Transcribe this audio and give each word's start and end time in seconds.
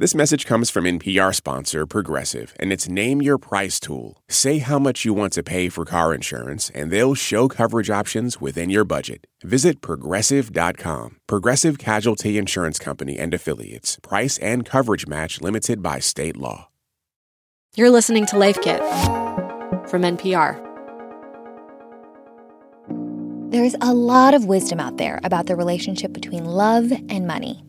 This 0.00 0.14
message 0.14 0.46
comes 0.46 0.70
from 0.70 0.84
NPR 0.84 1.34
sponsor 1.34 1.84
Progressive 1.84 2.54
and 2.60 2.72
its 2.72 2.88
Name 2.88 3.20
Your 3.20 3.36
Price 3.36 3.80
tool. 3.80 4.22
Say 4.28 4.58
how 4.58 4.78
much 4.78 5.04
you 5.04 5.12
want 5.12 5.32
to 5.32 5.42
pay 5.42 5.68
for 5.68 5.84
car 5.84 6.14
insurance, 6.14 6.70
and 6.72 6.92
they'll 6.92 7.16
show 7.16 7.48
coverage 7.48 7.90
options 7.90 8.40
within 8.40 8.70
your 8.70 8.84
budget. 8.84 9.26
Visit 9.42 9.80
progressive.com. 9.80 11.16
Progressive 11.26 11.78
Casualty 11.78 12.38
Insurance 12.38 12.78
Company 12.78 13.18
and 13.18 13.34
Affiliates. 13.34 13.98
Price 14.00 14.38
and 14.38 14.64
coverage 14.64 15.08
match 15.08 15.40
limited 15.40 15.82
by 15.82 15.98
state 15.98 16.36
law. 16.36 16.68
You're 17.74 17.90
listening 17.90 18.24
to 18.26 18.38
Life 18.38 18.60
Kit 18.62 18.78
from 19.90 20.02
NPR. 20.02 20.64
There's 23.50 23.74
a 23.80 23.92
lot 23.92 24.34
of 24.34 24.44
wisdom 24.44 24.78
out 24.78 24.96
there 24.96 25.18
about 25.24 25.46
the 25.46 25.56
relationship 25.56 26.12
between 26.12 26.44
love 26.44 26.92
and 26.92 27.26
money 27.26 27.64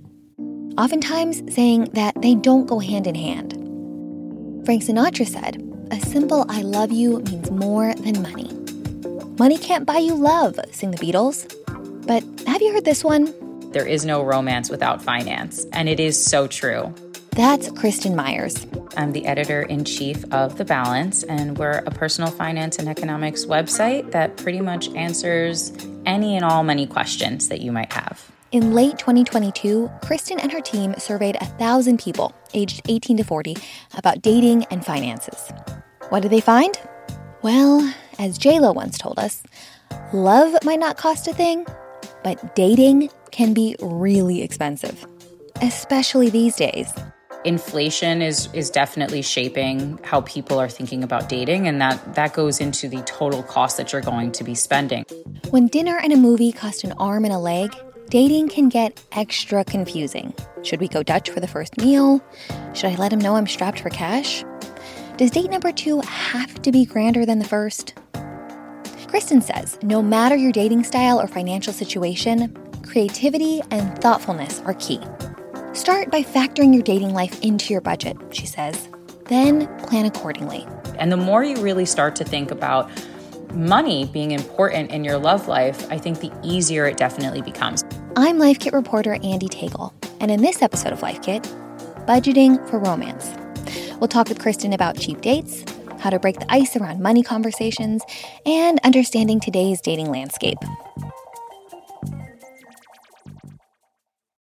oftentimes 0.77 1.41
saying 1.53 1.85
that 1.93 2.21
they 2.21 2.35
don't 2.35 2.65
go 2.65 2.79
hand 2.79 3.07
in 3.07 3.15
hand. 3.15 3.53
Frank 4.65 4.83
Sinatra 4.83 5.27
said, 5.27 5.61
A 5.91 5.99
simple 5.99 6.45
I 6.49 6.61
love 6.61 6.91
you 6.91 7.19
means 7.21 7.49
more 7.51 7.93
than 7.95 8.21
money. 8.21 8.53
Money 9.39 9.57
can't 9.57 9.85
buy 9.85 9.97
you 9.97 10.15
love, 10.15 10.59
sing 10.71 10.91
the 10.91 10.97
Beatles. 10.97 11.47
But 12.05 12.23
have 12.47 12.61
you 12.61 12.73
heard 12.73 12.85
this 12.85 13.03
one? 13.03 13.33
There 13.71 13.87
is 13.87 14.05
no 14.05 14.23
romance 14.23 14.69
without 14.69 15.01
finance, 15.01 15.65
and 15.73 15.87
it 15.87 15.99
is 15.99 16.23
so 16.23 16.47
true. 16.47 16.93
That's 17.31 17.69
Kristin 17.69 18.15
Myers. 18.15 18.65
I'm 18.97 19.13
the 19.13 19.25
editor 19.25 19.61
in 19.61 19.85
chief 19.85 20.25
of 20.33 20.57
The 20.57 20.65
Balance, 20.65 21.23
and 21.23 21.57
we're 21.57 21.77
a 21.85 21.91
personal 21.91 22.31
finance 22.31 22.79
and 22.79 22.89
economics 22.89 23.45
website 23.45 24.11
that 24.11 24.35
pretty 24.37 24.59
much 24.59 24.89
answers 24.89 25.71
any 26.05 26.35
and 26.35 26.43
all 26.43 26.63
money 26.63 26.85
questions 26.85 27.47
that 27.47 27.61
you 27.61 27.71
might 27.71 27.93
have. 27.93 28.29
In 28.51 28.73
late 28.73 28.97
2022, 28.97 29.91
Kristin 30.01 30.39
and 30.41 30.51
her 30.51 30.59
team 30.59 30.95
surveyed 30.97 31.37
1,000 31.39 31.99
people 31.99 32.33
aged 32.55 32.81
18 32.89 33.17
to 33.17 33.23
40 33.23 33.55
about 33.95 34.23
dating 34.23 34.65
and 34.71 34.83
finances. 34.83 35.51
What 36.09 36.21
did 36.21 36.31
they 36.31 36.41
find? 36.41 36.75
Well, 37.43 37.93
as 38.17 38.39
JLo 38.39 38.73
once 38.73 38.97
told 38.97 39.19
us, 39.19 39.43
love 40.13 40.55
might 40.63 40.79
not 40.79 40.97
cost 40.97 41.27
a 41.27 41.33
thing, 41.33 41.67
but 42.23 42.55
dating 42.55 43.11
can 43.29 43.53
be 43.53 43.75
really 43.83 44.41
expensive, 44.41 45.05
especially 45.61 46.31
these 46.31 46.55
days. 46.55 46.91
Inflation 47.45 48.23
is 48.23 48.49
is 48.53 48.71
definitely 48.71 49.21
shaping 49.21 49.99
how 50.03 50.21
people 50.21 50.59
are 50.59 50.67
thinking 50.67 51.03
about 51.03 51.29
dating 51.29 51.67
and 51.67 51.79
that 51.79 52.15
that 52.15 52.33
goes 52.33 52.59
into 52.59 52.89
the 52.89 53.01
total 53.03 53.43
cost 53.43 53.77
that 53.77 53.93
you're 53.93 54.01
going 54.01 54.31
to 54.31 54.43
be 54.43 54.55
spending. 54.55 55.05
When 55.51 55.67
dinner 55.67 55.99
and 55.99 56.11
a 56.11 56.17
movie 56.17 56.51
cost 56.51 56.83
an 56.83 56.93
arm 56.93 57.23
and 57.23 57.33
a 57.33 57.37
leg, 57.37 57.73
dating 58.09 58.49
can 58.49 58.69
get 58.69 58.99
extra 59.11 59.63
confusing. 59.63 60.33
Should 60.63 60.79
we 60.79 60.87
go 60.87 61.03
Dutch 61.03 61.29
for 61.29 61.39
the 61.39 61.47
first 61.47 61.77
meal? 61.77 62.21
Should 62.73 62.91
I 62.91 62.95
let 62.95 63.13
him 63.13 63.19
know 63.19 63.35
I'm 63.35 63.47
strapped 63.47 63.79
for 63.79 63.89
cash? 63.91 64.43
Does 65.17 65.31
date 65.31 65.51
number 65.51 65.71
two 65.71 66.01
have 66.01 66.61
to 66.63 66.71
be 66.71 66.85
grander 66.85 67.25
than 67.25 67.39
the 67.39 67.45
first? 67.45 67.93
Kristin 69.07 69.43
says 69.43 69.77
no 69.83 70.01
matter 70.01 70.35
your 70.35 70.51
dating 70.51 70.83
style 70.83 71.21
or 71.21 71.27
financial 71.27 71.73
situation, 71.73 72.55
creativity 72.83 73.61
and 73.69 73.99
thoughtfulness 74.01 74.61
are 74.61 74.73
key. 74.75 75.01
Start 75.73 76.09
by 76.09 76.23
factoring 76.23 76.73
your 76.73 76.83
dating 76.83 77.13
life 77.13 77.39
into 77.41 77.73
your 77.73 77.81
budget, 77.81 78.17
she 78.31 78.47
says. 78.47 78.89
Then 79.25 79.67
plan 79.83 80.05
accordingly. 80.05 80.65
And 80.97 81.11
the 81.11 81.17
more 81.17 81.43
you 81.43 81.57
really 81.57 81.85
start 81.85 82.15
to 82.15 82.23
think 82.23 82.49
about 82.49 82.89
money 83.53 84.05
being 84.05 84.31
important 84.31 84.91
in 84.91 85.03
your 85.03 85.17
love 85.17 85.47
life, 85.47 85.89
I 85.91 85.97
think 85.97 86.19
the 86.19 86.31
easier 86.43 86.85
it 86.85 86.97
definitely 86.97 87.41
becomes. 87.41 87.83
I'm 88.15 88.37
Life 88.37 88.59
Kit 88.59 88.73
reporter 88.73 89.15
Andee 89.15 89.49
Tagle, 89.49 89.93
and 90.19 90.31
in 90.31 90.41
this 90.41 90.61
episode 90.61 90.93
of 90.93 91.01
Life 91.01 91.21
Kit, 91.21 91.43
budgeting 92.07 92.65
for 92.69 92.79
romance. 92.79 93.33
We'll 93.99 94.07
talk 94.07 94.29
with 94.29 94.39
Kristin 94.39 94.73
about 94.73 94.97
cheap 94.97 95.21
dates, 95.21 95.63
how 95.99 96.09
to 96.09 96.19
break 96.19 96.39
the 96.39 96.51
ice 96.51 96.75
around 96.75 97.01
money 97.01 97.23
conversations, 97.23 98.03
and 98.45 98.79
understanding 98.83 99.39
today's 99.39 99.81
dating 99.81 100.11
landscape. 100.11 100.57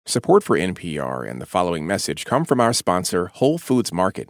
Support 0.06 0.44
for 0.44 0.58
NPR 0.58 1.30
and 1.30 1.42
the 1.42 1.46
following 1.46 1.86
message 1.86 2.26
come 2.26 2.46
from 2.46 2.62
our 2.62 2.72
sponsor, 2.72 3.28
Whole 3.34 3.58
Foods 3.58 3.92
Market. 3.92 4.30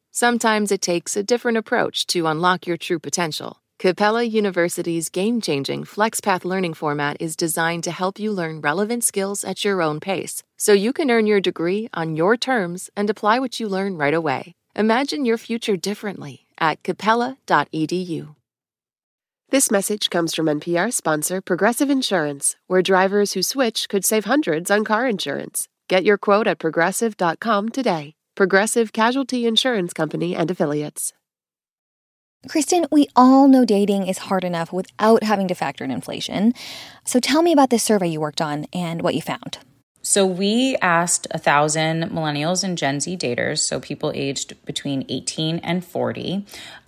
Sometimes 0.13 0.73
it 0.73 0.81
takes 0.81 1.15
a 1.15 1.23
different 1.23 1.57
approach 1.57 2.05
to 2.07 2.27
unlock 2.27 2.67
your 2.67 2.75
true 2.75 2.99
potential. 2.99 3.61
Capella 3.79 4.23
University's 4.23 5.07
game 5.07 5.39
changing 5.39 5.85
FlexPath 5.85 6.43
learning 6.43 6.73
format 6.73 7.15
is 7.21 7.37
designed 7.37 7.85
to 7.85 7.91
help 7.91 8.19
you 8.19 8.33
learn 8.33 8.59
relevant 8.59 9.05
skills 9.05 9.45
at 9.45 9.63
your 9.63 9.81
own 9.81 10.01
pace, 10.01 10.43
so 10.57 10.73
you 10.73 10.91
can 10.91 11.09
earn 11.09 11.27
your 11.27 11.39
degree 11.39 11.87
on 11.93 12.17
your 12.17 12.35
terms 12.35 12.89
and 12.97 13.09
apply 13.09 13.39
what 13.39 13.57
you 13.61 13.69
learn 13.69 13.95
right 13.95 14.13
away. 14.13 14.53
Imagine 14.75 15.23
your 15.23 15.37
future 15.37 15.77
differently 15.77 16.45
at 16.59 16.83
capella.edu. 16.83 18.35
This 19.49 19.71
message 19.71 20.09
comes 20.09 20.35
from 20.35 20.47
NPR 20.47 20.91
sponsor 20.91 21.39
Progressive 21.39 21.89
Insurance, 21.89 22.57
where 22.67 22.81
drivers 22.81 23.31
who 23.31 23.41
switch 23.41 23.87
could 23.87 24.03
save 24.03 24.25
hundreds 24.25 24.69
on 24.69 24.83
car 24.83 25.07
insurance. 25.07 25.69
Get 25.87 26.03
your 26.03 26.17
quote 26.17 26.47
at 26.47 26.59
progressive.com 26.59 27.69
today. 27.69 28.13
Progressive 28.41 28.91
Casualty 28.91 29.45
Insurance 29.45 29.93
Company 29.93 30.35
and 30.35 30.49
Affiliates. 30.49 31.13
Kristin, 32.47 32.87
we 32.91 33.07
all 33.15 33.47
know 33.47 33.65
dating 33.65 34.07
is 34.07 34.17
hard 34.17 34.43
enough 34.43 34.73
without 34.73 35.21
having 35.21 35.47
to 35.47 35.53
factor 35.53 35.83
in 35.83 35.91
inflation. 35.91 36.55
So 37.05 37.19
tell 37.19 37.43
me 37.43 37.53
about 37.53 37.69
this 37.69 37.83
survey 37.83 38.07
you 38.07 38.19
worked 38.19 38.41
on 38.41 38.65
and 38.73 39.03
what 39.03 39.13
you 39.13 39.21
found. 39.21 39.59
So 40.01 40.25
we 40.25 40.75
asked 40.81 41.27
a 41.29 41.37
thousand 41.37 42.05
millennials 42.05 42.63
and 42.63 42.79
Gen 42.79 42.99
Z 42.99 43.15
daters, 43.15 43.59
so 43.59 43.79
people 43.79 44.11
aged 44.15 44.65
between 44.65 45.05
18 45.07 45.59
and 45.59 45.85
40, 45.85 46.43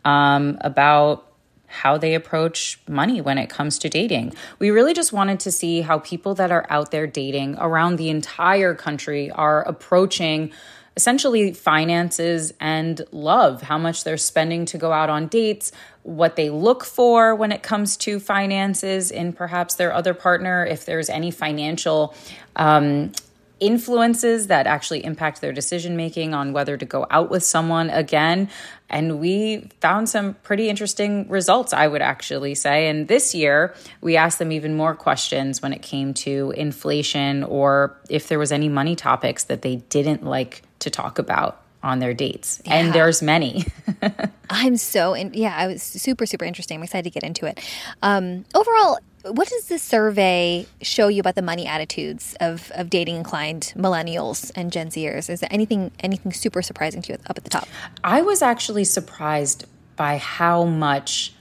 um, 0.05 0.57
about 0.61 1.33
how 1.67 1.99
they 1.99 2.15
approach 2.15 2.79
money 2.87 3.21
when 3.21 3.37
it 3.37 3.51
comes 3.51 3.77
to 3.77 3.89
dating. 3.89 4.33
We 4.57 4.71
really 4.71 4.95
just 4.95 5.13
wanted 5.13 5.39
to 5.41 5.51
see 5.51 5.81
how 5.81 5.99
people 5.99 6.33
that 6.33 6.51
are 6.51 6.65
out 6.71 6.89
there 6.89 7.05
dating 7.05 7.57
around 7.59 7.97
the 7.97 8.09
entire 8.09 8.73
country 8.73 9.29
are 9.29 9.61
approaching 9.67 10.51
essentially 10.95 11.53
finances 11.53 12.53
and 12.59 13.01
love, 13.11 13.61
how 13.61 13.77
much 13.77 14.03
they're 14.03 14.17
spending 14.17 14.65
to 14.65 14.77
go 14.77 14.91
out 14.91 15.09
on 15.09 15.27
dates, 15.27 15.71
what 16.03 16.35
they 16.35 16.49
look 16.49 16.83
for 16.83 17.33
when 17.33 17.51
it 17.51 17.63
comes 17.63 17.97
to 17.97 18.19
finances 18.19 19.09
in 19.09 19.33
perhaps 19.33 19.75
their 19.75 19.93
other 19.93 20.13
partner, 20.13 20.65
if 20.65 20.85
there's 20.85 21.09
any 21.09 21.31
financial 21.31 22.13
um, 22.55 23.11
influences 23.59 24.47
that 24.47 24.67
actually 24.67 25.03
impact 25.05 25.39
their 25.39 25.53
decision 25.53 25.95
making 25.95 26.33
on 26.33 26.51
whether 26.51 26.75
to 26.75 26.85
go 26.85 27.07
out 27.09 27.29
with 27.29 27.43
someone 27.43 27.89
again. 27.89 28.49
And 28.89 29.19
we 29.19 29.69
found 29.79 30.09
some 30.09 30.33
pretty 30.43 30.69
interesting 30.69 31.29
results, 31.29 31.71
I 31.71 31.87
would 31.87 32.01
actually 32.01 32.55
say. 32.55 32.89
And 32.89 33.07
this 33.07 33.33
year, 33.33 33.73
we 34.01 34.17
asked 34.17 34.37
them 34.37 34.51
even 34.51 34.75
more 34.75 34.93
questions 34.95 35.61
when 35.61 35.71
it 35.71 35.81
came 35.81 36.13
to 36.15 36.53
inflation 36.57 37.43
or 37.43 37.97
if 38.09 38.27
there 38.27 38.37
was 38.37 38.51
any 38.51 38.69
money 38.69 38.95
topics 38.95 39.45
that 39.45 39.61
they 39.61 39.77
didn't 39.77 40.25
like 40.25 40.61
to 40.83 40.89
talk 40.89 41.19
about 41.19 41.61
on 41.83 41.99
their 41.99 42.13
dates. 42.13 42.61
Yeah. 42.65 42.75
And 42.75 42.93
there's 42.93 43.21
many. 43.21 43.65
I'm 44.49 44.77
so, 44.77 45.13
in, 45.13 45.33
yeah, 45.33 45.55
I 45.55 45.67
was 45.67 45.83
super, 45.83 46.25
super 46.25 46.45
interesting. 46.45 46.77
I'm 46.77 46.83
excited 46.83 47.03
to 47.03 47.09
get 47.09 47.23
into 47.23 47.45
it. 47.45 47.59
Um, 48.01 48.45
overall, 48.55 48.99
what 49.23 49.47
does 49.49 49.67
this 49.67 49.83
survey 49.83 50.65
show 50.81 51.09
you 51.09 51.19
about 51.19 51.35
the 51.35 51.41
money 51.41 51.65
attitudes 51.65 52.35
of, 52.39 52.71
of 52.75 52.89
dating 52.89 53.17
inclined 53.17 53.73
millennials 53.75 54.51
and 54.55 54.71
Gen 54.71 54.89
Zers? 54.89 55.29
Is 55.29 55.41
there 55.41 55.49
anything 55.51 55.91
anything 55.99 56.33
super 56.33 56.61
surprising 56.61 57.01
to 57.03 57.13
you 57.13 57.19
up 57.27 57.37
at 57.37 57.43
the 57.43 57.49
top? 57.49 57.67
I 58.03 58.21
was 58.21 58.41
actually 58.41 58.83
surprised 58.83 59.65
by 59.95 60.17
how 60.17 60.65
much 60.65 61.33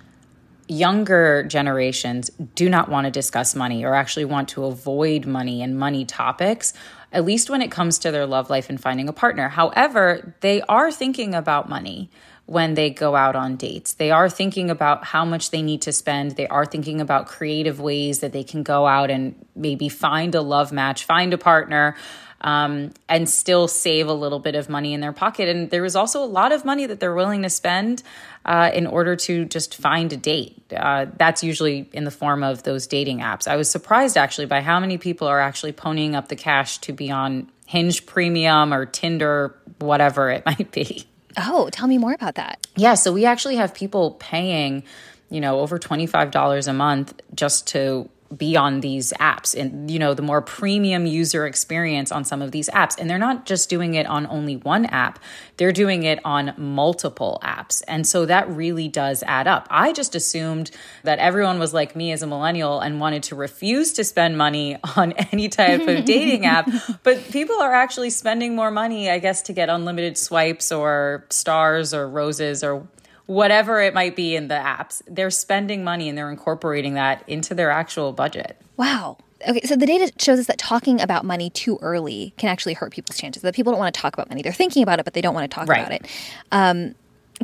younger 0.68 1.42
generations 1.44 2.30
do 2.54 2.70
not 2.70 2.88
want 2.88 3.04
to 3.06 3.10
discuss 3.10 3.54
money 3.54 3.84
or 3.84 3.94
actually 3.94 4.24
want 4.24 4.48
to 4.50 4.64
avoid 4.64 5.26
money 5.26 5.62
and 5.62 5.78
money 5.78 6.04
topics 6.04 6.72
at 7.12 7.24
least 7.24 7.50
when 7.50 7.62
it 7.62 7.70
comes 7.70 7.98
to 8.00 8.10
their 8.10 8.26
love 8.26 8.50
life 8.50 8.68
and 8.70 8.80
finding 8.80 9.08
a 9.08 9.12
partner. 9.12 9.48
However, 9.48 10.34
they 10.40 10.62
are 10.62 10.90
thinking 10.90 11.34
about 11.34 11.68
money 11.68 12.10
when 12.46 12.74
they 12.74 12.90
go 12.90 13.14
out 13.14 13.36
on 13.36 13.56
dates. 13.56 13.94
They 13.94 14.10
are 14.10 14.28
thinking 14.28 14.68
about 14.70 15.04
how 15.04 15.24
much 15.24 15.50
they 15.50 15.62
need 15.62 15.82
to 15.82 15.92
spend. 15.92 16.32
They 16.32 16.48
are 16.48 16.66
thinking 16.66 17.00
about 17.00 17.26
creative 17.26 17.80
ways 17.80 18.20
that 18.20 18.32
they 18.32 18.44
can 18.44 18.62
go 18.62 18.86
out 18.86 19.10
and 19.10 19.34
maybe 19.54 19.88
find 19.88 20.34
a 20.34 20.42
love 20.42 20.72
match, 20.72 21.04
find 21.04 21.32
a 21.32 21.38
partner. 21.38 21.94
Um, 22.42 22.92
and 23.08 23.28
still 23.28 23.68
save 23.68 24.08
a 24.08 24.12
little 24.12 24.40
bit 24.40 24.54
of 24.54 24.68
money 24.68 24.92
in 24.92 25.00
their 25.00 25.12
pocket. 25.12 25.48
And 25.48 25.70
there 25.70 25.82
was 25.82 25.96
also 25.96 26.22
a 26.22 26.26
lot 26.26 26.52
of 26.52 26.64
money 26.64 26.86
that 26.86 27.00
they're 27.00 27.14
willing 27.14 27.42
to 27.42 27.50
spend 27.50 28.02
uh, 28.44 28.70
in 28.74 28.86
order 28.86 29.14
to 29.14 29.44
just 29.44 29.76
find 29.76 30.12
a 30.12 30.16
date. 30.16 30.60
Uh, 30.76 31.06
that's 31.16 31.44
usually 31.44 31.88
in 31.92 32.04
the 32.04 32.10
form 32.10 32.42
of 32.42 32.64
those 32.64 32.86
dating 32.86 33.20
apps. 33.20 33.46
I 33.46 33.56
was 33.56 33.70
surprised 33.70 34.16
actually 34.16 34.46
by 34.46 34.60
how 34.60 34.80
many 34.80 34.98
people 34.98 35.28
are 35.28 35.40
actually 35.40 35.72
ponying 35.72 36.14
up 36.14 36.28
the 36.28 36.36
cash 36.36 36.78
to 36.78 36.92
be 36.92 37.10
on 37.10 37.48
Hinge 37.66 38.04
Premium 38.06 38.74
or 38.74 38.86
Tinder, 38.86 39.56
whatever 39.78 40.30
it 40.30 40.44
might 40.46 40.72
be. 40.72 41.06
Oh, 41.36 41.70
tell 41.70 41.86
me 41.86 41.96
more 41.96 42.12
about 42.12 42.34
that. 42.34 42.66
Yeah, 42.76 42.94
so 42.94 43.12
we 43.12 43.24
actually 43.24 43.56
have 43.56 43.72
people 43.72 44.12
paying, 44.18 44.82
you 45.30 45.40
know, 45.40 45.60
over 45.60 45.78
$25 45.78 46.68
a 46.68 46.72
month 46.72 47.14
just 47.34 47.68
to 47.68 48.10
be 48.36 48.56
on 48.56 48.80
these 48.80 49.12
apps 49.20 49.58
and 49.58 49.90
you 49.90 49.98
know 49.98 50.14
the 50.14 50.22
more 50.22 50.40
premium 50.40 51.06
user 51.06 51.46
experience 51.46 52.10
on 52.12 52.24
some 52.24 52.42
of 52.42 52.50
these 52.50 52.68
apps. 52.70 52.98
And 52.98 53.08
they're 53.08 53.18
not 53.18 53.46
just 53.46 53.68
doing 53.68 53.94
it 53.94 54.06
on 54.06 54.26
only 54.26 54.56
one 54.56 54.86
app. 54.86 55.18
They're 55.56 55.72
doing 55.72 56.02
it 56.02 56.18
on 56.24 56.54
multiple 56.56 57.38
apps. 57.42 57.82
And 57.86 58.06
so 58.06 58.26
that 58.26 58.48
really 58.48 58.88
does 58.88 59.22
add 59.26 59.46
up. 59.46 59.66
I 59.70 59.92
just 59.92 60.14
assumed 60.14 60.70
that 61.04 61.18
everyone 61.18 61.58
was 61.58 61.74
like 61.74 61.94
me 61.94 62.12
as 62.12 62.22
a 62.22 62.26
millennial 62.26 62.80
and 62.80 63.00
wanted 63.00 63.22
to 63.24 63.34
refuse 63.34 63.92
to 63.94 64.04
spend 64.04 64.38
money 64.38 64.78
on 64.96 65.12
any 65.12 65.48
type 65.48 65.86
of 65.86 66.04
dating 66.04 66.46
app. 66.46 66.68
But 67.02 67.24
people 67.30 67.60
are 67.60 67.72
actually 67.72 68.10
spending 68.10 68.54
more 68.54 68.70
money 68.70 69.10
i 69.10 69.18
guess 69.18 69.42
to 69.42 69.52
get 69.52 69.68
unlimited 69.68 70.16
swipes 70.16 70.70
or 70.70 71.24
stars 71.30 71.94
or 71.94 72.08
roses 72.08 72.62
or 72.62 72.86
whatever 73.26 73.80
it 73.80 73.94
might 73.94 74.16
be 74.16 74.34
in 74.34 74.48
the 74.48 74.54
apps, 74.54 75.02
they're 75.06 75.30
spending 75.30 75.84
money 75.84 76.08
and 76.08 76.16
they're 76.18 76.30
incorporating 76.30 76.94
that 76.94 77.22
into 77.28 77.54
their 77.54 77.70
actual 77.70 78.12
budget. 78.12 78.60
Wow. 78.76 79.18
Okay, 79.48 79.60
so 79.62 79.74
the 79.74 79.86
data 79.86 80.12
shows 80.18 80.38
us 80.38 80.46
that 80.46 80.58
talking 80.58 81.00
about 81.00 81.24
money 81.24 81.50
too 81.50 81.78
early 81.82 82.32
can 82.36 82.48
actually 82.48 82.74
hurt 82.74 82.92
people's 82.92 83.18
chances. 83.18 83.42
That 83.42 83.54
people 83.54 83.72
don't 83.72 83.80
want 83.80 83.94
to 83.94 84.00
talk 84.00 84.14
about 84.14 84.28
money. 84.28 84.42
They're 84.42 84.52
thinking 84.52 84.82
about 84.82 85.00
it, 85.00 85.04
but 85.04 85.14
they 85.14 85.20
don't 85.20 85.34
want 85.34 85.50
to 85.50 85.54
talk 85.54 85.68
right. 85.68 85.80
about 85.80 85.92
it. 85.92 86.06
Um, 86.52 86.94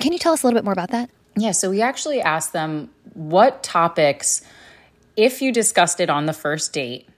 can 0.01 0.13
you 0.13 0.19
tell 0.19 0.33
us 0.33 0.43
a 0.43 0.47
little 0.47 0.57
bit 0.57 0.65
more 0.65 0.73
about 0.73 0.91
that? 0.91 1.11
Yeah, 1.37 1.53
so 1.53 1.71
we 1.71 1.83
actually 1.83 2.21
asked 2.21 2.53
them 2.53 2.91
what 3.15 3.63
topics, 3.63 4.43
if 5.17 5.43
you 5.43 5.53
discussed 5.53 6.01
it 6.01 6.11
on 6.11 6.27
the 6.27 6.33
first 6.33 6.73
date, 6.73 7.09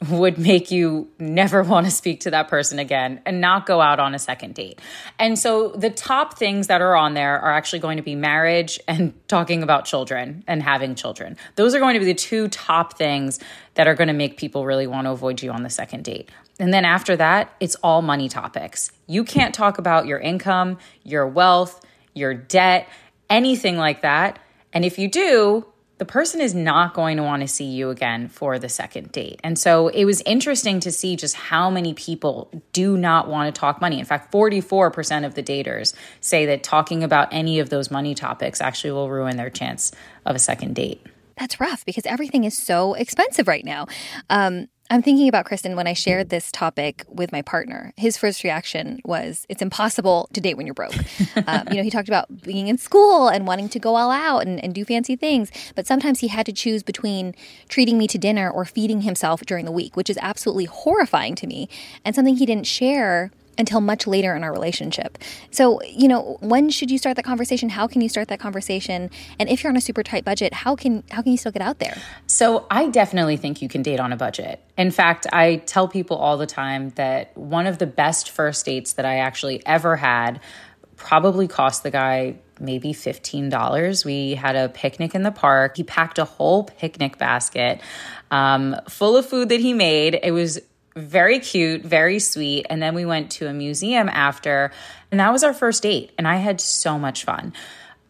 would 0.10 0.38
make 0.38 0.70
you 0.70 1.08
never 1.18 1.62
want 1.62 1.86
to 1.86 1.90
speak 1.90 2.20
to 2.20 2.30
that 2.30 2.48
person 2.48 2.78
again 2.78 3.20
and 3.26 3.40
not 3.40 3.66
go 3.66 3.80
out 3.80 3.98
on 3.98 4.14
a 4.14 4.18
second 4.18 4.54
date. 4.54 4.80
And 5.18 5.36
so 5.36 5.70
the 5.70 5.90
top 5.90 6.38
things 6.38 6.68
that 6.68 6.80
are 6.80 6.94
on 6.94 7.14
there 7.14 7.40
are 7.40 7.52
actually 7.52 7.80
going 7.80 7.96
to 7.96 8.02
be 8.02 8.14
marriage 8.14 8.78
and 8.86 9.12
talking 9.28 9.62
about 9.62 9.86
children 9.86 10.44
and 10.46 10.62
having 10.62 10.94
children. 10.94 11.36
Those 11.56 11.74
are 11.74 11.80
going 11.80 11.94
to 11.94 12.00
be 12.00 12.06
the 12.06 12.14
two 12.14 12.48
top 12.48 12.96
things 12.96 13.40
that 13.74 13.88
are 13.88 13.94
going 13.94 14.08
to 14.08 14.14
make 14.14 14.36
people 14.36 14.64
really 14.64 14.86
want 14.86 15.06
to 15.06 15.10
avoid 15.10 15.42
you 15.42 15.50
on 15.50 15.62
the 15.62 15.70
second 15.70 16.04
date. 16.04 16.30
And 16.60 16.72
then 16.72 16.84
after 16.84 17.16
that, 17.16 17.52
it's 17.60 17.76
all 17.76 18.02
money 18.02 18.28
topics. 18.28 18.92
You 19.06 19.24
can't 19.24 19.54
talk 19.54 19.78
about 19.78 20.06
your 20.06 20.18
income, 20.18 20.78
your 21.04 21.26
wealth, 21.26 21.84
your 22.14 22.34
debt, 22.34 22.88
anything 23.30 23.76
like 23.76 24.02
that. 24.02 24.38
And 24.72 24.84
if 24.84 24.98
you 24.98 25.08
do, 25.08 25.66
the 25.98 26.04
person 26.04 26.40
is 26.40 26.54
not 26.54 26.94
going 26.94 27.16
to 27.16 27.22
want 27.22 27.42
to 27.42 27.48
see 27.48 27.64
you 27.64 27.90
again 27.90 28.28
for 28.28 28.58
the 28.58 28.68
second 28.68 29.12
date. 29.12 29.40
And 29.42 29.58
so 29.58 29.88
it 29.88 30.04
was 30.04 30.22
interesting 30.22 30.80
to 30.80 30.92
see 30.92 31.16
just 31.16 31.34
how 31.34 31.70
many 31.70 31.92
people 31.92 32.50
do 32.72 32.96
not 32.96 33.28
want 33.28 33.52
to 33.52 33.58
talk 33.58 33.80
money. 33.80 33.98
In 33.98 34.04
fact, 34.04 34.32
44% 34.32 35.26
of 35.26 35.34
the 35.34 35.42
daters 35.42 35.94
say 36.20 36.46
that 36.46 36.62
talking 36.62 37.02
about 37.02 37.28
any 37.32 37.58
of 37.58 37.68
those 37.68 37.90
money 37.90 38.14
topics 38.14 38.60
actually 38.60 38.92
will 38.92 39.10
ruin 39.10 39.36
their 39.36 39.50
chance 39.50 39.92
of 40.24 40.36
a 40.36 40.38
second 40.38 40.74
date. 40.74 41.04
That's 41.36 41.60
rough 41.60 41.84
because 41.84 42.06
everything 42.06 42.44
is 42.44 42.56
so 42.56 42.94
expensive 42.94 43.46
right 43.46 43.64
now. 43.64 43.86
Um, 44.28 44.68
I'm 44.90 45.02
thinking 45.02 45.28
about 45.28 45.44
Kristin 45.44 45.76
when 45.76 45.86
I 45.86 45.92
shared 45.92 46.30
this 46.30 46.50
topic 46.50 47.04
with 47.08 47.30
my 47.30 47.42
partner. 47.42 47.92
His 47.96 48.16
first 48.16 48.42
reaction 48.42 49.00
was, 49.04 49.44
"It's 49.48 49.60
impossible 49.60 50.30
to 50.32 50.40
date 50.40 50.56
when 50.56 50.66
you're 50.66 50.74
broke." 50.74 50.94
um, 51.46 51.68
you 51.70 51.76
know, 51.76 51.82
he 51.82 51.90
talked 51.90 52.08
about 52.08 52.42
being 52.42 52.68
in 52.68 52.78
school 52.78 53.28
and 53.28 53.46
wanting 53.46 53.68
to 53.70 53.78
go 53.78 53.96
all 53.96 54.10
out 54.10 54.46
and, 54.46 54.62
and 54.64 54.74
do 54.74 54.84
fancy 54.84 55.14
things, 55.14 55.50
but 55.74 55.86
sometimes 55.86 56.20
he 56.20 56.28
had 56.28 56.46
to 56.46 56.52
choose 56.52 56.82
between 56.82 57.34
treating 57.68 57.98
me 57.98 58.06
to 58.06 58.16
dinner 58.16 58.50
or 58.50 58.64
feeding 58.64 59.02
himself 59.02 59.42
during 59.42 59.66
the 59.66 59.72
week, 59.72 59.94
which 59.94 60.08
is 60.08 60.18
absolutely 60.22 60.64
horrifying 60.64 61.34
to 61.34 61.46
me 61.46 61.68
and 62.04 62.14
something 62.14 62.36
he 62.36 62.46
didn't 62.46 62.66
share 62.66 63.30
until 63.58 63.80
much 63.80 64.06
later 64.06 64.34
in 64.34 64.44
our 64.44 64.52
relationship. 64.52 65.18
So, 65.50 65.82
you 65.82 66.08
know, 66.08 66.38
when 66.40 66.70
should 66.70 66.90
you 66.90 66.98
start 66.98 67.16
that 67.16 67.24
conversation? 67.24 67.68
How 67.68 67.86
can 67.86 68.00
you 68.00 68.08
start 68.08 68.28
that 68.28 68.40
conversation? 68.40 69.10
And 69.38 69.48
if 69.48 69.62
you're 69.62 69.70
on 69.70 69.76
a 69.76 69.80
super 69.80 70.02
tight 70.02 70.24
budget, 70.24 70.54
how 70.54 70.76
can 70.76 71.02
how 71.10 71.22
can 71.22 71.32
you 71.32 71.38
still 71.38 71.52
get 71.52 71.62
out 71.62 71.78
there? 71.78 71.96
So, 72.26 72.66
I 72.70 72.88
definitely 72.88 73.36
think 73.36 73.60
you 73.60 73.68
can 73.68 73.82
date 73.82 74.00
on 74.00 74.12
a 74.12 74.16
budget. 74.16 74.62
In 74.76 74.90
fact, 74.90 75.26
I 75.32 75.56
tell 75.56 75.88
people 75.88 76.16
all 76.16 76.38
the 76.38 76.46
time 76.46 76.90
that 76.90 77.36
one 77.36 77.66
of 77.66 77.78
the 77.78 77.86
best 77.86 78.30
first 78.30 78.64
dates 78.64 78.94
that 78.94 79.04
I 79.04 79.18
actually 79.18 79.64
ever 79.66 79.96
had 79.96 80.40
probably 80.96 81.48
cost 81.48 81.82
the 81.82 81.90
guy 81.90 82.36
maybe 82.60 82.92
$15. 82.92 84.04
We 84.04 84.34
had 84.34 84.56
a 84.56 84.68
picnic 84.68 85.14
in 85.14 85.22
the 85.22 85.30
park. 85.30 85.76
He 85.76 85.84
packed 85.84 86.18
a 86.18 86.24
whole 86.24 86.64
picnic 86.64 87.18
basket 87.18 87.80
um, 88.30 88.76
full 88.88 89.16
of 89.16 89.26
food 89.26 89.48
that 89.50 89.60
he 89.60 89.72
made. 89.72 90.18
It 90.22 90.32
was 90.32 90.60
very 90.98 91.38
cute, 91.38 91.82
very 91.82 92.18
sweet. 92.18 92.66
And 92.68 92.82
then 92.82 92.94
we 92.94 93.04
went 93.04 93.30
to 93.32 93.46
a 93.46 93.52
museum 93.52 94.08
after, 94.08 94.70
and 95.10 95.20
that 95.20 95.32
was 95.32 95.44
our 95.44 95.54
first 95.54 95.82
date. 95.82 96.12
And 96.18 96.28
I 96.28 96.36
had 96.36 96.60
so 96.60 96.98
much 96.98 97.24
fun. 97.24 97.52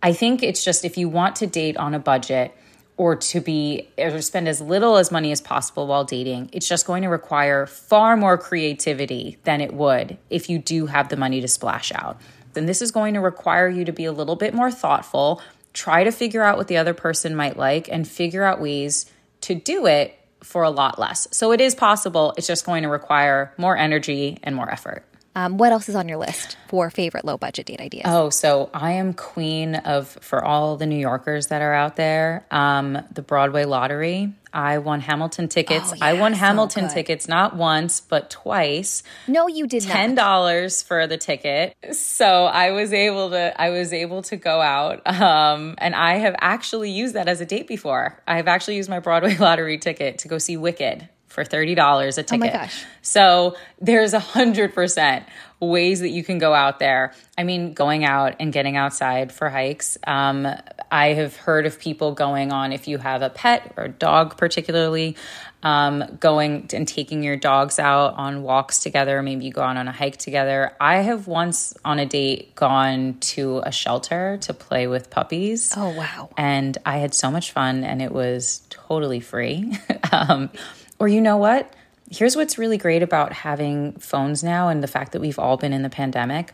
I 0.02 0.12
think 0.12 0.42
it's 0.42 0.64
just 0.64 0.84
if 0.84 0.96
you 0.96 1.08
want 1.08 1.36
to 1.36 1.46
date 1.46 1.76
on 1.76 1.94
a 1.94 1.98
budget, 1.98 2.54
or 2.98 3.14
to 3.14 3.40
be 3.40 3.88
or 3.96 4.20
spend 4.20 4.48
as 4.48 4.60
little 4.60 4.96
as 4.96 5.10
money 5.10 5.30
as 5.30 5.40
possible 5.40 5.86
while 5.86 6.04
dating, 6.04 6.50
it's 6.52 6.68
just 6.68 6.84
going 6.84 7.04
to 7.04 7.08
require 7.08 7.64
far 7.64 8.16
more 8.16 8.36
creativity 8.36 9.38
than 9.44 9.60
it 9.60 9.72
would 9.72 10.18
if 10.28 10.50
you 10.50 10.58
do 10.58 10.86
have 10.86 11.08
the 11.08 11.16
money 11.16 11.40
to 11.40 11.48
splash 11.48 11.92
out. 11.94 12.20
Then 12.54 12.66
this 12.66 12.82
is 12.82 12.90
going 12.90 13.14
to 13.14 13.20
require 13.20 13.68
you 13.68 13.84
to 13.84 13.92
be 13.92 14.04
a 14.04 14.12
little 14.12 14.34
bit 14.34 14.52
more 14.52 14.72
thoughtful, 14.72 15.40
try 15.72 16.02
to 16.02 16.10
figure 16.10 16.42
out 16.42 16.56
what 16.56 16.66
the 16.66 16.76
other 16.76 16.92
person 16.92 17.36
might 17.36 17.56
like, 17.56 17.88
and 17.88 18.06
figure 18.06 18.42
out 18.42 18.60
ways 18.60 19.06
to 19.42 19.54
do 19.54 19.86
it 19.86 20.17
for 20.42 20.62
a 20.62 20.70
lot 20.70 20.98
less. 20.98 21.28
So 21.30 21.52
it 21.52 21.60
is 21.60 21.74
possible. 21.74 22.34
It's 22.36 22.46
just 22.46 22.64
going 22.64 22.82
to 22.82 22.88
require 22.88 23.52
more 23.58 23.76
energy 23.76 24.38
and 24.42 24.54
more 24.54 24.70
effort. 24.70 25.04
Um, 25.34 25.56
what 25.56 25.70
else 25.70 25.88
is 25.88 25.94
on 25.94 26.08
your 26.08 26.18
list 26.18 26.56
for 26.66 26.90
favorite 26.90 27.24
low 27.24 27.38
budget 27.38 27.66
date 27.66 27.80
ideas? 27.80 28.06
Oh, 28.06 28.28
so 28.28 28.70
I 28.74 28.92
am 28.92 29.14
queen 29.14 29.76
of, 29.76 30.08
for 30.08 30.44
all 30.44 30.76
the 30.76 30.86
New 30.86 30.98
Yorkers 30.98 31.46
that 31.48 31.62
are 31.62 31.72
out 31.72 31.94
there, 31.94 32.44
um, 32.50 32.98
the 33.12 33.22
Broadway 33.22 33.64
lottery. 33.64 34.32
I 34.58 34.78
won 34.78 35.00
Hamilton 35.00 35.46
tickets. 35.46 35.92
Oh, 35.92 35.96
yeah, 35.96 36.04
I 36.04 36.12
won 36.14 36.32
Hamilton 36.32 36.88
so 36.88 36.94
tickets 36.96 37.28
not 37.28 37.54
once, 37.54 38.00
but 38.00 38.28
twice. 38.28 39.04
No, 39.28 39.46
you 39.46 39.68
did 39.68 39.84
$10 39.84 40.16
$10 40.16 40.84
for 40.84 41.06
the 41.06 41.16
ticket. 41.16 41.76
So 41.92 42.26
I 42.26 42.72
was 42.72 42.92
able 42.92 43.30
to, 43.30 43.60
I 43.60 43.70
was 43.70 43.92
able 43.92 44.22
to 44.22 44.36
go 44.36 44.60
out. 44.60 45.06
Um, 45.06 45.74
and 45.78 45.94
I 45.94 46.14
have 46.14 46.34
actually 46.40 46.90
used 46.90 47.14
that 47.14 47.28
as 47.28 47.40
a 47.40 47.46
date 47.46 47.68
before. 47.68 48.20
I 48.26 48.36
have 48.36 48.48
actually 48.48 48.76
used 48.76 48.90
my 48.90 48.98
Broadway 48.98 49.36
lottery 49.38 49.78
ticket 49.78 50.18
to 50.18 50.28
go 50.28 50.38
see 50.38 50.56
Wicked 50.56 51.08
for 51.44 51.48
$30 51.48 52.18
a 52.18 52.22
ticket. 52.22 52.32
Oh 52.32 52.36
my 52.38 52.48
gosh. 52.50 52.84
So 53.02 53.56
there's 53.80 54.12
a 54.12 54.18
hundred 54.18 54.74
percent 54.74 55.24
ways 55.60 56.00
that 56.00 56.10
you 56.10 56.22
can 56.22 56.38
go 56.38 56.54
out 56.54 56.78
there. 56.78 57.12
I 57.36 57.44
mean, 57.44 57.74
going 57.74 58.04
out 58.04 58.36
and 58.40 58.52
getting 58.52 58.76
outside 58.76 59.32
for 59.32 59.48
hikes. 59.48 59.98
Um, 60.06 60.46
I 60.90 61.08
have 61.14 61.36
heard 61.36 61.66
of 61.66 61.80
people 61.80 62.12
going 62.12 62.52
on, 62.52 62.72
if 62.72 62.88
you 62.88 62.98
have 62.98 63.22
a 63.22 63.30
pet 63.30 63.72
or 63.76 63.84
a 63.84 63.88
dog, 63.88 64.36
particularly, 64.36 65.16
um, 65.62 66.18
going 66.20 66.68
and 66.72 66.86
taking 66.86 67.22
your 67.22 67.36
dogs 67.36 67.78
out 67.78 68.14
on 68.14 68.42
walks 68.42 68.80
together. 68.80 69.20
Maybe 69.22 69.46
you 69.46 69.52
go 69.52 69.62
out 69.62 69.76
on 69.76 69.88
a 69.88 69.92
hike 69.92 70.16
together. 70.16 70.72
I 70.80 70.98
have 70.98 71.26
once 71.26 71.74
on 71.84 71.98
a 71.98 72.06
date 72.06 72.54
gone 72.54 73.18
to 73.20 73.62
a 73.64 73.72
shelter 73.72 74.38
to 74.42 74.54
play 74.54 74.86
with 74.86 75.10
puppies. 75.10 75.74
Oh, 75.76 75.90
wow. 75.90 76.30
And 76.36 76.78
I 76.86 76.98
had 76.98 77.14
so 77.14 77.30
much 77.30 77.52
fun, 77.52 77.84
and 77.84 78.00
it 78.00 78.12
was 78.12 78.62
totally 78.70 79.20
free. 79.20 79.76
um, 80.12 80.50
or 80.98 81.08
you 81.08 81.20
know 81.20 81.36
what? 81.36 81.72
Here's 82.10 82.36
what's 82.36 82.58
really 82.58 82.78
great 82.78 83.02
about 83.02 83.32
having 83.32 83.92
phones 83.92 84.42
now 84.42 84.68
and 84.68 84.82
the 84.82 84.86
fact 84.86 85.12
that 85.12 85.20
we've 85.20 85.38
all 85.38 85.56
been 85.56 85.72
in 85.72 85.82
the 85.82 85.90
pandemic. 85.90 86.52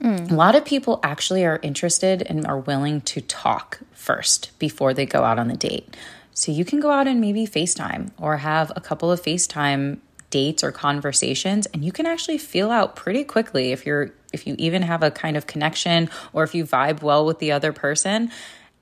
Mm. 0.00 0.30
A 0.30 0.34
lot 0.34 0.54
of 0.54 0.64
people 0.64 1.00
actually 1.02 1.44
are 1.44 1.58
interested 1.62 2.22
and 2.22 2.46
are 2.46 2.58
willing 2.58 3.00
to 3.02 3.20
talk 3.20 3.80
first 3.92 4.56
before 4.58 4.94
they 4.94 5.06
go 5.06 5.24
out 5.24 5.38
on 5.38 5.48
the 5.48 5.56
date. 5.56 5.96
So 6.32 6.52
you 6.52 6.64
can 6.64 6.80
go 6.80 6.90
out 6.90 7.06
and 7.06 7.20
maybe 7.20 7.46
FaceTime 7.46 8.10
or 8.18 8.38
have 8.38 8.72
a 8.76 8.80
couple 8.80 9.10
of 9.10 9.22
FaceTime 9.22 9.98
dates 10.30 10.64
or 10.64 10.72
conversations 10.72 11.66
and 11.66 11.84
you 11.84 11.92
can 11.92 12.06
actually 12.06 12.38
feel 12.38 12.72
out 12.72 12.96
pretty 12.96 13.22
quickly 13.22 13.70
if 13.70 13.86
you're 13.86 14.10
if 14.32 14.48
you 14.48 14.56
even 14.58 14.82
have 14.82 15.00
a 15.00 15.08
kind 15.08 15.36
of 15.36 15.46
connection 15.46 16.10
or 16.32 16.42
if 16.42 16.56
you 16.56 16.64
vibe 16.64 17.02
well 17.02 17.24
with 17.24 17.38
the 17.38 17.52
other 17.52 17.72
person 17.72 18.28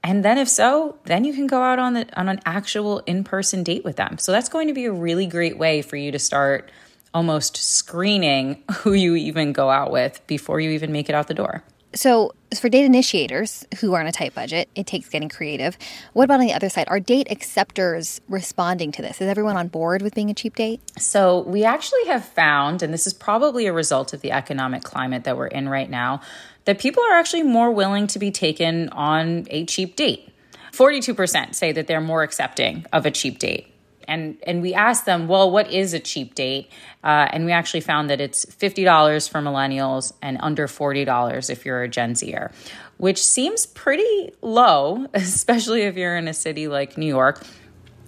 and 0.02 0.24
then 0.24 0.38
if 0.38 0.48
so, 0.48 0.98
then 1.04 1.24
you 1.24 1.32
can 1.32 1.46
go 1.46 1.62
out 1.62 1.78
on 1.78 1.94
the 1.94 2.06
on 2.18 2.28
an 2.28 2.40
actual 2.44 3.00
in-person 3.00 3.62
date 3.62 3.84
with 3.84 3.96
them. 3.96 4.18
So 4.18 4.32
that's 4.32 4.48
going 4.48 4.68
to 4.68 4.74
be 4.74 4.84
a 4.84 4.92
really 4.92 5.26
great 5.26 5.58
way 5.58 5.82
for 5.82 5.96
you 5.96 6.10
to 6.12 6.18
start 6.18 6.70
almost 7.14 7.56
screening 7.56 8.62
who 8.78 8.92
you 8.92 9.14
even 9.14 9.52
go 9.52 9.70
out 9.70 9.90
with 9.90 10.24
before 10.26 10.60
you 10.60 10.70
even 10.70 10.92
make 10.92 11.08
it 11.08 11.14
out 11.14 11.28
the 11.28 11.34
door. 11.34 11.62
So, 11.94 12.32
for 12.58 12.70
date 12.70 12.84
initiators 12.84 13.66
who 13.80 13.92
are 13.92 14.00
on 14.00 14.06
a 14.06 14.12
tight 14.12 14.34
budget, 14.34 14.68
it 14.74 14.86
takes 14.86 15.10
getting 15.10 15.28
creative. 15.28 15.76
What 16.14 16.24
about 16.24 16.40
on 16.40 16.46
the 16.46 16.54
other 16.54 16.70
side? 16.70 16.86
Are 16.88 17.00
date 17.00 17.30
acceptors 17.30 18.20
responding 18.28 18.92
to 18.92 19.02
this? 19.02 19.20
Is 19.20 19.28
everyone 19.28 19.58
on 19.58 19.68
board 19.68 20.00
with 20.00 20.14
being 20.14 20.30
a 20.30 20.34
cheap 20.34 20.56
date? 20.56 20.80
So, 20.98 21.40
we 21.40 21.64
actually 21.64 22.06
have 22.06 22.24
found, 22.24 22.82
and 22.82 22.94
this 22.94 23.06
is 23.06 23.12
probably 23.12 23.66
a 23.66 23.74
result 23.74 24.14
of 24.14 24.22
the 24.22 24.32
economic 24.32 24.84
climate 24.84 25.24
that 25.24 25.36
we're 25.36 25.48
in 25.48 25.68
right 25.68 25.88
now, 25.88 26.22
that 26.64 26.78
people 26.78 27.02
are 27.04 27.14
actually 27.14 27.42
more 27.42 27.70
willing 27.70 28.06
to 28.08 28.18
be 28.18 28.30
taken 28.30 28.88
on 28.90 29.46
a 29.50 29.64
cheap 29.64 29.96
date. 29.96 30.28
42% 30.72 31.54
say 31.54 31.72
that 31.72 31.86
they're 31.86 32.00
more 32.00 32.22
accepting 32.22 32.86
of 32.92 33.04
a 33.04 33.10
cheap 33.10 33.38
date 33.38 33.72
and 34.08 34.36
and 34.46 34.62
we 34.62 34.74
asked 34.74 35.06
them, 35.06 35.28
well, 35.28 35.50
what 35.50 35.70
is 35.70 35.94
a 35.94 36.00
cheap 36.00 36.34
date? 36.34 36.70
Uh, 37.02 37.28
and 37.32 37.44
we 37.44 37.52
actually 37.52 37.80
found 37.80 38.10
that 38.10 38.20
it's 38.20 38.44
fifty 38.54 38.84
dollars 38.84 39.28
for 39.28 39.40
millennials 39.40 40.12
and 40.22 40.38
under 40.40 40.68
forty 40.68 41.04
dollars 41.04 41.50
if 41.50 41.64
you're 41.64 41.82
a 41.82 41.88
Gen 41.88 42.14
Zer, 42.14 42.52
which 42.98 43.22
seems 43.22 43.66
pretty 43.66 44.32
low, 44.42 45.06
especially 45.14 45.82
if 45.82 45.96
you're 45.96 46.16
in 46.16 46.28
a 46.28 46.34
city 46.34 46.68
like 46.68 46.98
New 46.98 47.06
York. 47.06 47.44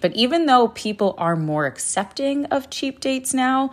But 0.00 0.14
even 0.14 0.46
though 0.46 0.68
people 0.68 1.14
are 1.16 1.36
more 1.36 1.64
accepting 1.64 2.44
of 2.46 2.68
cheap 2.68 3.00
dates 3.00 3.32
now, 3.32 3.70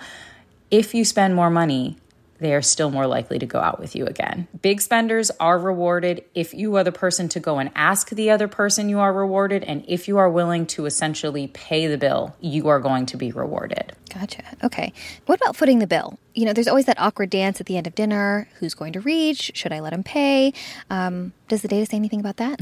if 0.69 0.93
you 0.93 1.03
spend 1.03 1.35
more 1.35 1.49
money, 1.49 1.97
they 2.41 2.55
are 2.55 2.61
still 2.61 2.89
more 2.89 3.05
likely 3.05 3.37
to 3.37 3.45
go 3.45 3.59
out 3.59 3.79
with 3.79 3.95
you 3.95 4.07
again. 4.07 4.47
Big 4.63 4.81
spenders 4.81 5.29
are 5.39 5.59
rewarded 5.59 6.25
if 6.33 6.55
you 6.55 6.75
are 6.75 6.83
the 6.83 6.91
person 6.91 7.29
to 7.29 7.39
go 7.39 7.59
and 7.59 7.69
ask 7.75 8.09
the 8.09 8.31
other 8.31 8.47
person, 8.47 8.89
you 8.89 8.99
are 8.99 9.13
rewarded. 9.13 9.63
And 9.63 9.85
if 9.87 10.07
you 10.07 10.17
are 10.17 10.29
willing 10.29 10.65
to 10.67 10.87
essentially 10.87 11.47
pay 11.47 11.85
the 11.85 11.99
bill, 11.99 12.35
you 12.41 12.67
are 12.67 12.79
going 12.79 13.05
to 13.05 13.17
be 13.17 13.31
rewarded. 13.31 13.93
Gotcha. 14.11 14.43
Okay. 14.63 14.91
What 15.27 15.39
about 15.39 15.55
footing 15.55 15.77
the 15.77 15.87
bill? 15.87 16.17
You 16.33 16.45
know, 16.45 16.53
there's 16.53 16.67
always 16.67 16.85
that 16.87 16.99
awkward 16.99 17.29
dance 17.29 17.61
at 17.61 17.67
the 17.67 17.77
end 17.77 17.85
of 17.85 17.93
dinner. 17.93 18.49
Who's 18.55 18.73
going 18.73 18.93
to 18.93 19.01
reach? 19.01 19.51
Should 19.53 19.71
I 19.71 19.79
let 19.79 19.93
him 19.93 20.03
pay? 20.03 20.53
Um, 20.89 21.33
does 21.47 21.61
the 21.61 21.67
data 21.67 21.85
say 21.85 21.97
anything 21.97 22.19
about 22.19 22.37
that? 22.37 22.59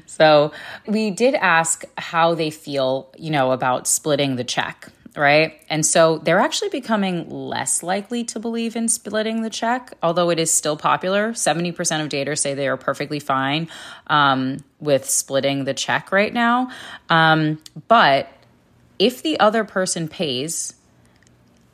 so 0.06 0.52
we 0.86 1.10
did 1.10 1.34
ask 1.36 1.84
how 1.96 2.34
they 2.34 2.50
feel, 2.50 3.08
you 3.16 3.30
know, 3.30 3.52
about 3.52 3.86
splitting 3.86 4.36
the 4.36 4.44
check 4.44 4.90
right? 5.16 5.60
And 5.68 5.84
so 5.84 6.18
they're 6.18 6.40
actually 6.40 6.70
becoming 6.70 7.28
less 7.28 7.82
likely 7.82 8.24
to 8.24 8.38
believe 8.38 8.76
in 8.76 8.88
splitting 8.88 9.42
the 9.42 9.50
check, 9.50 9.92
although 10.02 10.30
it 10.30 10.38
is 10.38 10.50
still 10.50 10.76
popular. 10.76 11.32
70% 11.32 11.70
of 12.02 12.08
daters 12.08 12.38
say 12.38 12.54
they 12.54 12.68
are 12.68 12.76
perfectly 12.76 13.20
fine 13.20 13.68
um, 14.06 14.58
with 14.80 15.08
splitting 15.08 15.64
the 15.64 15.74
check 15.74 16.12
right 16.12 16.32
now. 16.32 16.70
Um, 17.10 17.58
but 17.88 18.28
if 18.98 19.22
the 19.22 19.38
other 19.38 19.64
person 19.64 20.08
pays, 20.08 20.74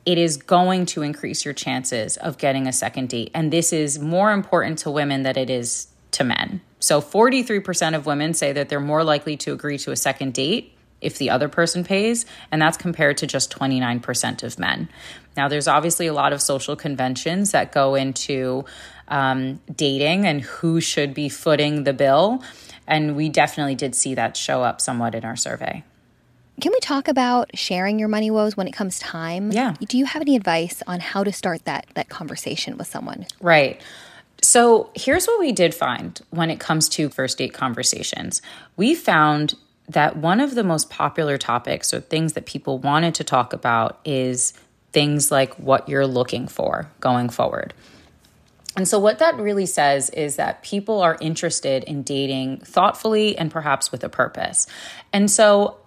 it 0.05 0.17
is 0.17 0.37
going 0.37 0.85
to 0.87 1.01
increase 1.01 1.45
your 1.45 1.53
chances 1.53 2.17
of 2.17 2.37
getting 2.37 2.67
a 2.67 2.73
second 2.73 3.09
date. 3.09 3.31
And 3.33 3.53
this 3.53 3.71
is 3.71 3.99
more 3.99 4.31
important 4.31 4.79
to 4.79 4.91
women 4.91 5.23
than 5.23 5.37
it 5.37 5.49
is 5.49 5.87
to 6.11 6.23
men. 6.23 6.61
So 6.79 7.01
43% 7.01 7.95
of 7.95 8.05
women 8.05 8.33
say 8.33 8.51
that 8.53 8.69
they're 8.69 8.79
more 8.79 9.03
likely 9.03 9.37
to 9.37 9.53
agree 9.53 9.77
to 9.79 9.91
a 9.91 9.95
second 9.95 10.33
date 10.33 10.73
if 11.01 11.17
the 11.17 11.29
other 11.29 11.49
person 11.49 11.83
pays, 11.83 12.25
and 12.51 12.61
that's 12.61 12.77
compared 12.77 13.17
to 13.17 13.27
just 13.27 13.55
29% 13.57 14.43
of 14.43 14.59
men. 14.59 14.89
Now, 15.37 15.47
there's 15.47 15.67
obviously 15.67 16.07
a 16.07 16.13
lot 16.13 16.33
of 16.33 16.41
social 16.41 16.75
conventions 16.75 17.51
that 17.51 17.71
go 17.71 17.95
into 17.95 18.65
um, 19.07 19.59
dating 19.73 20.25
and 20.25 20.41
who 20.41 20.81
should 20.81 21.13
be 21.13 21.29
footing 21.29 21.83
the 21.83 21.93
bill, 21.93 22.43
and 22.87 23.15
we 23.15 23.29
definitely 23.29 23.75
did 23.75 23.95
see 23.95 24.15
that 24.15 24.35
show 24.35 24.63
up 24.63 24.81
somewhat 24.81 25.15
in 25.15 25.23
our 25.23 25.35
survey. 25.35 25.83
Can 26.59 26.73
we 26.73 26.79
talk 26.81 27.07
about 27.07 27.57
sharing 27.57 27.99
your 27.99 28.09
money 28.09 28.29
woes 28.29 28.57
when 28.57 28.67
it 28.67 28.73
comes 28.73 28.99
time? 28.99 29.51
Yeah. 29.51 29.75
Do 29.79 29.97
you 29.97 30.05
have 30.05 30.21
any 30.21 30.35
advice 30.35 30.83
on 30.87 30.99
how 30.99 31.23
to 31.23 31.31
start 31.31 31.63
that 31.65 31.85
that 31.93 32.09
conversation 32.09 32.77
with 32.77 32.87
someone? 32.87 33.25
Right. 33.39 33.81
So, 34.41 34.89
here's 34.95 35.25
what 35.25 35.39
we 35.39 35.51
did 35.51 35.73
find 35.73 36.19
when 36.31 36.49
it 36.49 36.59
comes 36.59 36.89
to 36.89 37.09
first 37.09 37.37
date 37.37 37.53
conversations. 37.53 38.41
We 38.75 38.95
found 38.95 39.55
that 39.89 40.15
one 40.15 40.39
of 40.39 40.55
the 40.55 40.63
most 40.63 40.89
popular 40.89 41.37
topics 41.37 41.93
or 41.93 41.99
things 41.99 42.33
that 42.33 42.45
people 42.45 42.77
wanted 42.77 43.15
to 43.15 43.23
talk 43.23 43.53
about 43.53 43.99
is 44.05 44.53
things 44.91 45.31
like 45.31 45.53
what 45.55 45.89
you're 45.89 46.07
looking 46.07 46.47
for 46.47 46.89
going 46.99 47.29
forward. 47.29 47.73
And 48.77 48.87
so, 48.87 48.99
what 48.99 49.19
that 49.19 49.35
really 49.37 49.65
says 49.65 50.09
is 50.11 50.35
that 50.37 50.61
people 50.61 51.01
are 51.01 51.17
interested 51.19 51.83
in 51.83 52.03
dating 52.03 52.59
thoughtfully 52.59 53.37
and 53.37 53.51
perhaps 53.51 53.91
with 53.91 54.03
a 54.03 54.09
purpose. 54.09 54.67
And 55.11 55.29
so, 55.29 55.77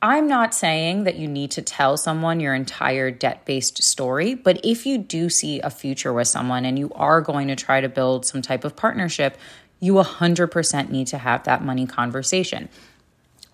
I'm 0.00 0.28
not 0.28 0.54
saying 0.54 1.04
that 1.04 1.16
you 1.16 1.28
need 1.28 1.50
to 1.52 1.62
tell 1.62 1.98
someone 1.98 2.40
your 2.40 2.54
entire 2.54 3.10
debt 3.10 3.44
based 3.44 3.82
story, 3.82 4.34
but 4.34 4.64
if 4.64 4.86
you 4.86 4.96
do 4.96 5.28
see 5.28 5.60
a 5.60 5.68
future 5.68 6.12
with 6.12 6.28
someone 6.28 6.64
and 6.64 6.78
you 6.78 6.90
are 6.94 7.20
going 7.20 7.48
to 7.48 7.56
try 7.56 7.82
to 7.82 7.88
build 7.88 8.24
some 8.24 8.40
type 8.40 8.64
of 8.64 8.76
partnership, 8.76 9.36
you 9.78 9.94
100% 9.94 10.88
need 10.88 11.08
to 11.08 11.18
have 11.18 11.44
that 11.44 11.62
money 11.62 11.86
conversation. 11.86 12.70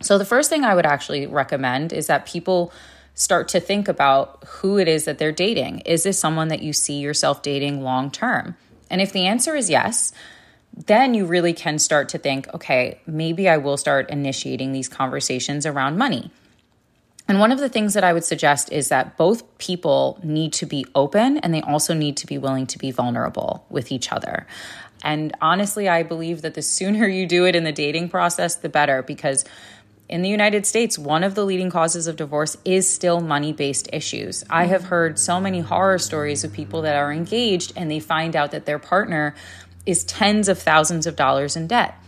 So, 0.02 0.18
the 0.18 0.24
first 0.24 0.50
thing 0.50 0.64
I 0.64 0.74
would 0.74 0.86
actually 0.86 1.26
recommend 1.26 1.92
is 1.92 2.06
that 2.06 2.26
people 2.26 2.72
start 3.14 3.48
to 3.48 3.60
think 3.60 3.88
about 3.88 4.44
who 4.46 4.78
it 4.78 4.88
is 4.88 5.06
that 5.06 5.18
they're 5.18 5.32
dating. 5.32 5.80
Is 5.80 6.02
this 6.02 6.18
someone 6.18 6.48
that 6.48 6.62
you 6.62 6.72
see 6.72 7.00
yourself 7.00 7.42
dating 7.42 7.82
long 7.82 8.10
term? 8.10 8.56
And 8.90 9.00
if 9.00 9.12
the 9.12 9.26
answer 9.26 9.56
is 9.56 9.70
yes, 9.70 10.12
then 10.86 11.14
you 11.14 11.24
really 11.24 11.54
can 11.54 11.78
start 11.78 12.10
to 12.10 12.18
think, 12.18 12.52
okay, 12.52 13.00
maybe 13.06 13.48
I 13.48 13.56
will 13.56 13.78
start 13.78 14.10
initiating 14.10 14.72
these 14.72 14.88
conversations 14.88 15.64
around 15.64 15.96
money. 15.96 16.30
And 17.28 17.40
one 17.40 17.50
of 17.50 17.58
the 17.58 17.68
things 17.68 17.94
that 17.94 18.04
I 18.04 18.12
would 18.12 18.22
suggest 18.22 18.70
is 18.70 18.90
that 18.90 19.16
both 19.16 19.58
people 19.58 20.20
need 20.22 20.52
to 20.54 20.66
be 20.66 20.86
open 20.94 21.38
and 21.38 21.52
they 21.52 21.62
also 21.62 21.92
need 21.92 22.18
to 22.18 22.26
be 22.26 22.38
willing 22.38 22.66
to 22.68 22.78
be 22.78 22.92
vulnerable 22.92 23.64
with 23.68 23.90
each 23.90 24.12
other. 24.12 24.46
And 25.02 25.34
honestly, 25.40 25.88
I 25.88 26.02
believe 26.02 26.42
that 26.42 26.54
the 26.54 26.62
sooner 26.62 27.06
you 27.06 27.26
do 27.26 27.46
it 27.46 27.56
in 27.56 27.64
the 27.64 27.72
dating 27.72 28.10
process, 28.10 28.56
the 28.56 28.68
better 28.68 29.02
because 29.02 29.44
in 30.08 30.22
the 30.22 30.28
United 30.28 30.66
States, 30.66 30.98
one 30.98 31.24
of 31.24 31.34
the 31.34 31.44
leading 31.44 31.70
causes 31.70 32.06
of 32.06 32.16
divorce 32.16 32.56
is 32.64 32.88
still 32.88 33.20
money 33.20 33.52
based 33.52 33.88
issues. 33.92 34.44
I 34.48 34.66
have 34.66 34.84
heard 34.84 35.18
so 35.18 35.40
many 35.40 35.60
horror 35.60 35.98
stories 35.98 36.44
of 36.44 36.52
people 36.52 36.82
that 36.82 36.96
are 36.96 37.12
engaged 37.12 37.72
and 37.76 37.90
they 37.90 37.98
find 37.98 38.36
out 38.36 38.52
that 38.52 38.66
their 38.66 38.78
partner 38.78 39.34
is 39.84 40.04
tens 40.04 40.48
of 40.48 40.60
thousands 40.60 41.06
of 41.06 41.16
dollars 41.16 41.56
in 41.56 41.66
debt. 41.66 42.00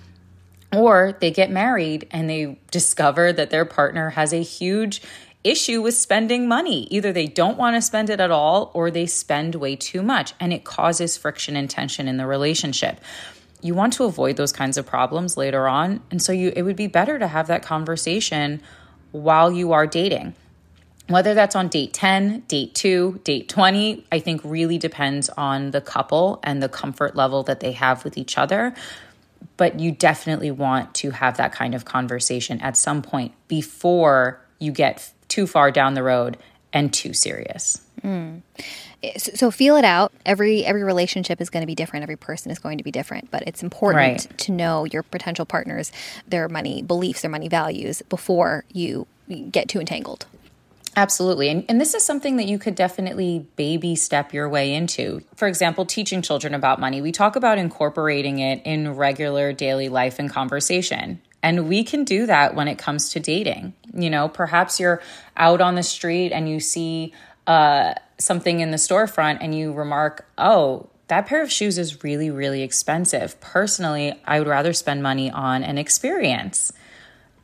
Or 0.73 1.17
they 1.21 1.31
get 1.31 1.51
married 1.51 2.07
and 2.11 2.29
they 2.31 2.59
discover 2.71 3.33
that 3.33 3.51
their 3.51 3.65
partner 3.65 4.11
has 4.11 4.33
a 4.33 4.43
huge 4.43 5.03
issue 5.43 5.81
with 5.83 5.95
spending 5.97 6.47
money. 6.47 6.87
Either 6.91 7.13
they 7.13 7.27
don't 7.27 7.59
want 7.59 7.75
to 7.75 7.83
spend 7.83 8.11
it 8.11 8.21
at 8.21 8.31
all 8.31 8.71
or 8.75 8.91
they 8.91 9.07
spend 9.07 9.55
way 9.55 9.77
too 9.77 10.03
much, 10.03 10.35
and 10.39 10.53
it 10.53 10.65
causes 10.65 11.17
friction 11.17 11.57
and 11.57 11.71
tension 11.71 12.07
in 12.07 12.17
the 12.17 12.27
relationship 12.27 13.01
you 13.61 13.75
want 13.75 13.93
to 13.95 14.05
avoid 14.05 14.37
those 14.37 14.53
kinds 14.53 14.77
of 14.77 14.87
problems 14.87 15.37
later 15.37 15.67
on. 15.67 16.01
And 16.11 16.23
so 16.23 16.33
you 16.33 16.53
it 16.55 16.63
would 16.63 16.77
be 16.77 16.87
better 16.87 17.19
to 17.19 17.27
have 17.27 17.47
that 17.49 17.63
conversation 17.63 18.63
while 19.13 19.51
you 19.51 19.73
are 19.73 19.87
dating. 19.87 20.35
Whether 21.09 21.33
that's 21.33 21.57
on 21.57 21.69
date 21.69 21.95
10, 21.95 22.41
date 22.49 22.75
2, 22.75 23.23
date 23.25 23.49
20, 23.49 24.07
I 24.13 24.19
think 24.19 24.43
really 24.45 24.77
depends 24.77 25.31
on 25.31 25.71
the 25.71 25.81
couple 25.81 26.39
and 26.43 26.63
the 26.63 26.69
comfort 26.69 27.17
level 27.17 27.43
that 27.45 27.61
they 27.61 27.73
have 27.73 28.05
with 28.05 28.19
each 28.19 28.37
other. 28.37 28.75
But 29.57 29.81
you 29.81 29.91
definitely 29.91 30.51
want 30.51 30.95
to 30.97 31.11
have 31.11 31.39
that 31.39 31.53
kind 31.53 31.75
of 31.75 31.87
conversation 31.87 32.61
at 32.61 32.77
some 32.77 33.01
point 33.01 33.33
before 33.49 34.41
you 34.59 34.71
get 34.71 35.11
too 35.29 35.47
far 35.47 35.71
down 35.71 35.95
the 35.95 36.03
road 36.03 36.37
and 36.73 36.93
too 36.93 37.13
serious. 37.13 37.81
Mm 38.03 38.43
so 39.17 39.51
feel 39.51 39.77
it 39.77 39.85
out 39.85 40.13
every 40.27 40.65
every 40.65 40.83
relationship 40.83 41.41
is 41.41 41.51
going 41.51 41.63
to 41.63 41.67
be 41.67 41.75
different 41.75 42.03
every 42.03 42.17
person 42.17 42.51
is 42.51 42.59
going 42.59 42.79
to 42.79 42.85
be 42.85 42.91
different 42.91 43.31
but 43.31 43.43
it's 43.47 43.63
important 43.63 44.27
right. 44.27 44.39
to 44.39 44.51
know 44.51 44.85
your 44.85 45.03
potential 45.03 45.45
partners 45.45 45.93
their 46.27 46.49
money 46.49 46.83
beliefs 46.83 47.23
their 47.23 47.31
money 47.31 47.49
values 47.49 48.03
before 48.09 48.65
you 48.73 49.07
get 49.51 49.69
too 49.69 49.81
entangled 49.81 50.27
Absolutely. 50.97 51.49
And, 51.49 51.65
and 51.69 51.81
this 51.81 51.95
is 51.95 52.03
something 52.03 52.39
that 52.39 52.47
you 52.47 52.59
could 52.59 52.75
definitely 52.75 53.47
baby 53.55 53.95
step 53.95 54.35
your 54.35 54.49
way 54.49 54.75
into. 54.75 55.21
For 55.37 55.47
example, 55.47 55.87
teaching 55.87 56.23
children 56.23 56.55
about 56.55 56.81
money. 56.81 57.01
We 57.01 57.13
talk 57.13 57.37
about 57.37 57.57
incorporating 57.57 58.41
it 58.41 58.63
in 58.65 58.97
regular 58.97 59.53
daily 59.53 59.89
life 59.89 60.19
and 60.19 60.29
conversation. 60.29 61.21
And 61.41 61.69
we 61.69 61.85
can 61.85 62.03
do 62.03 62.27
that 62.27 62.57
when 62.57 62.67
it 62.67 62.79
comes 62.79 63.11
to 63.11 63.21
dating. 63.21 63.75
You 64.01 64.11
know, 64.11 64.29
perhaps 64.29 64.79
you're 64.79 65.03
out 65.37 65.61
on 65.61 65.75
the 65.75 65.83
street 65.83 66.33
and 66.33 66.49
you 66.49 66.61
see 66.61 67.13
uh, 67.47 67.95
something 68.19 68.61
in 68.61 68.71
the 68.71 68.77
storefront 68.77 69.39
and 69.41 69.55
you 69.55 69.73
remark, 69.73 70.29
oh, 70.37 70.89
that 71.09 71.27
pair 71.27 71.43
of 71.43 71.51
shoes 71.51 71.79
is 71.79 72.05
really, 72.05 72.31
really 72.31 72.63
expensive. 72.63 73.41
Personally, 73.41 74.21
I 74.27 74.39
would 74.39 74.49
rather 74.49 74.73
spend 74.73 75.03
money 75.03 75.31
on 75.31 75.65
an 75.65 75.79
experience. 75.79 76.73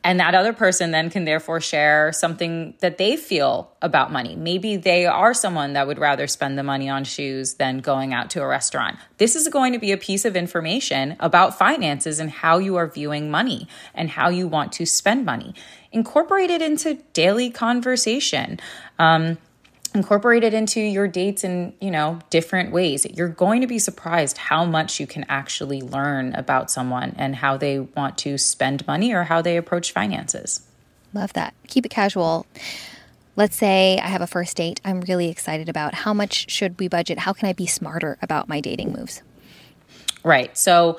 And 0.04 0.20
that 0.20 0.34
other 0.34 0.52
person 0.52 0.90
then 0.90 1.08
can 1.08 1.24
therefore 1.24 1.62
share 1.62 2.12
something 2.12 2.74
that 2.80 2.98
they 2.98 3.16
feel 3.16 3.72
about 3.80 4.12
money. 4.12 4.36
Maybe 4.36 4.76
they 4.76 5.06
are 5.06 5.32
someone 5.32 5.72
that 5.72 5.86
would 5.86 5.98
rather 5.98 6.26
spend 6.26 6.58
the 6.58 6.62
money 6.62 6.90
on 6.90 7.04
shoes 7.04 7.54
than 7.54 7.78
going 7.78 8.12
out 8.12 8.28
to 8.30 8.42
a 8.42 8.46
restaurant. 8.46 8.98
This 9.16 9.34
is 9.34 9.48
going 9.48 9.72
to 9.72 9.78
be 9.78 9.92
a 9.92 9.96
piece 9.96 10.26
of 10.26 10.36
information 10.36 11.16
about 11.20 11.58
finances 11.58 12.20
and 12.20 12.30
how 12.30 12.58
you 12.58 12.76
are 12.76 12.86
viewing 12.86 13.30
money 13.30 13.66
and 13.94 14.10
how 14.10 14.28
you 14.28 14.46
want 14.46 14.72
to 14.72 14.84
spend 14.84 15.24
money. 15.24 15.54
Incorporate 15.90 16.50
it 16.50 16.60
into 16.60 16.98
daily 17.14 17.48
conversation. 17.48 18.60
Um, 18.98 19.38
incorporate 19.94 20.42
it 20.42 20.52
into 20.52 20.80
your 20.80 21.06
dates 21.06 21.44
in 21.44 21.72
you 21.80 21.90
know 21.90 22.18
different 22.30 22.72
ways. 22.72 23.06
You're 23.08 23.28
going 23.28 23.60
to 23.60 23.66
be 23.66 23.78
surprised 23.78 24.36
how 24.36 24.64
much 24.64 24.98
you 25.00 25.06
can 25.06 25.24
actually 25.28 25.80
learn 25.80 26.34
about 26.34 26.70
someone 26.70 27.14
and 27.16 27.36
how 27.36 27.56
they 27.56 27.78
want 27.78 28.18
to 28.18 28.36
spend 28.36 28.86
money 28.86 29.12
or 29.14 29.24
how 29.24 29.40
they 29.40 29.56
approach 29.56 29.92
finances. 29.92 30.66
Love 31.12 31.32
that. 31.34 31.54
Keep 31.68 31.86
it 31.86 31.90
casual. 31.90 32.46
Let's 33.36 33.56
say 33.56 33.98
i 33.98 34.06
have 34.08 34.20
a 34.20 34.26
first 34.26 34.56
date. 34.56 34.80
I'm 34.84 35.00
really 35.02 35.28
excited 35.28 35.68
about 35.68 35.94
how 35.94 36.12
much 36.12 36.50
should 36.50 36.78
we 36.78 36.88
budget? 36.88 37.20
How 37.20 37.32
can 37.32 37.48
i 37.48 37.52
be 37.52 37.66
smarter 37.66 38.18
about 38.20 38.48
my 38.48 38.60
dating 38.60 38.92
moves? 38.92 39.22
Right. 40.24 40.56
So 40.56 40.98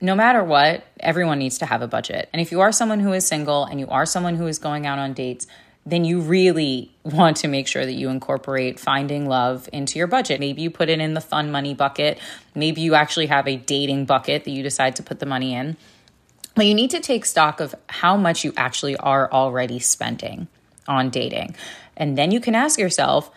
no 0.00 0.14
matter 0.14 0.42
what 0.42 0.84
everyone 0.98 1.38
needs 1.38 1.58
to 1.58 1.66
have 1.66 1.82
a 1.82 1.88
budget. 1.88 2.28
And 2.32 2.40
if 2.40 2.50
you 2.50 2.60
are 2.60 2.72
someone 2.72 3.00
who 3.00 3.12
is 3.12 3.26
single 3.26 3.64
and 3.64 3.78
you 3.78 3.86
are 3.88 4.06
someone 4.06 4.36
who 4.36 4.46
is 4.46 4.58
going 4.58 4.86
out 4.86 4.98
on 4.98 5.12
dates 5.12 5.46
then 5.86 6.04
you 6.04 6.20
really 6.20 6.90
want 7.04 7.38
to 7.38 7.48
make 7.48 7.66
sure 7.66 7.84
that 7.84 7.92
you 7.92 8.10
incorporate 8.10 8.78
finding 8.78 9.26
love 9.26 9.68
into 9.72 9.98
your 9.98 10.06
budget. 10.06 10.40
Maybe 10.40 10.62
you 10.62 10.70
put 10.70 10.88
it 10.88 11.00
in 11.00 11.14
the 11.14 11.20
fun 11.20 11.50
money 11.50 11.74
bucket. 11.74 12.18
Maybe 12.54 12.82
you 12.82 12.94
actually 12.94 13.26
have 13.26 13.48
a 13.48 13.56
dating 13.56 14.04
bucket 14.04 14.44
that 14.44 14.50
you 14.50 14.62
decide 14.62 14.96
to 14.96 15.02
put 15.02 15.20
the 15.20 15.26
money 15.26 15.54
in. 15.54 15.76
But 16.54 16.66
you 16.66 16.74
need 16.74 16.90
to 16.90 17.00
take 17.00 17.24
stock 17.24 17.60
of 17.60 17.74
how 17.88 18.16
much 18.16 18.44
you 18.44 18.52
actually 18.56 18.96
are 18.96 19.30
already 19.32 19.78
spending 19.78 20.48
on 20.86 21.08
dating. 21.08 21.56
And 21.96 22.18
then 22.18 22.30
you 22.30 22.40
can 22.40 22.54
ask 22.54 22.78
yourself 22.78 23.30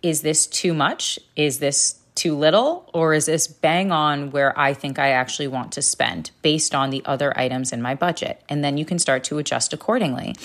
is 0.00 0.22
this 0.22 0.46
too 0.46 0.74
much? 0.74 1.18
Is 1.34 1.58
this 1.58 1.98
too 2.14 2.36
little? 2.36 2.88
Or 2.94 3.14
is 3.14 3.26
this 3.26 3.48
bang 3.48 3.90
on 3.90 4.30
where 4.30 4.56
I 4.58 4.72
think 4.72 4.98
I 4.98 5.10
actually 5.10 5.48
want 5.48 5.72
to 5.72 5.82
spend 5.82 6.30
based 6.42 6.72
on 6.72 6.90
the 6.90 7.02
other 7.04 7.36
items 7.36 7.72
in 7.72 7.82
my 7.82 7.96
budget? 7.96 8.40
And 8.48 8.62
then 8.62 8.78
you 8.78 8.84
can 8.84 9.00
start 9.00 9.24
to 9.24 9.38
adjust 9.38 9.72
accordingly 9.72 10.36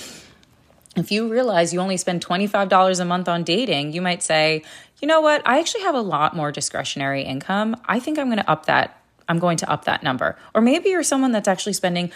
if 0.95 1.11
you 1.11 1.27
realize 1.27 1.73
you 1.73 1.79
only 1.79 1.97
spend 1.97 2.25
$25 2.25 2.99
a 2.99 3.05
month 3.05 3.27
on 3.27 3.43
dating, 3.43 3.93
you 3.93 4.01
might 4.01 4.21
say, 4.21 4.63
you 5.01 5.07
know 5.07 5.21
what? 5.21 5.41
I 5.45 5.59
actually 5.59 5.81
have 5.81 5.95
a 5.95 6.01
lot 6.01 6.35
more 6.35 6.51
discretionary 6.51 7.23
income. 7.23 7.75
I 7.85 7.99
think 7.99 8.19
I'm 8.19 8.27
going 8.27 8.37
to 8.37 8.49
up 8.49 8.67
that. 8.67 8.99
I'm 9.27 9.39
going 9.39 9.57
to 9.57 9.69
up 9.69 9.85
that 9.85 10.03
number. 10.03 10.37
Or 10.53 10.61
maybe 10.61 10.89
you're 10.89 11.03
someone 11.03 11.31
that's 11.31 11.47
actually 11.47 11.73
spending 11.73 12.11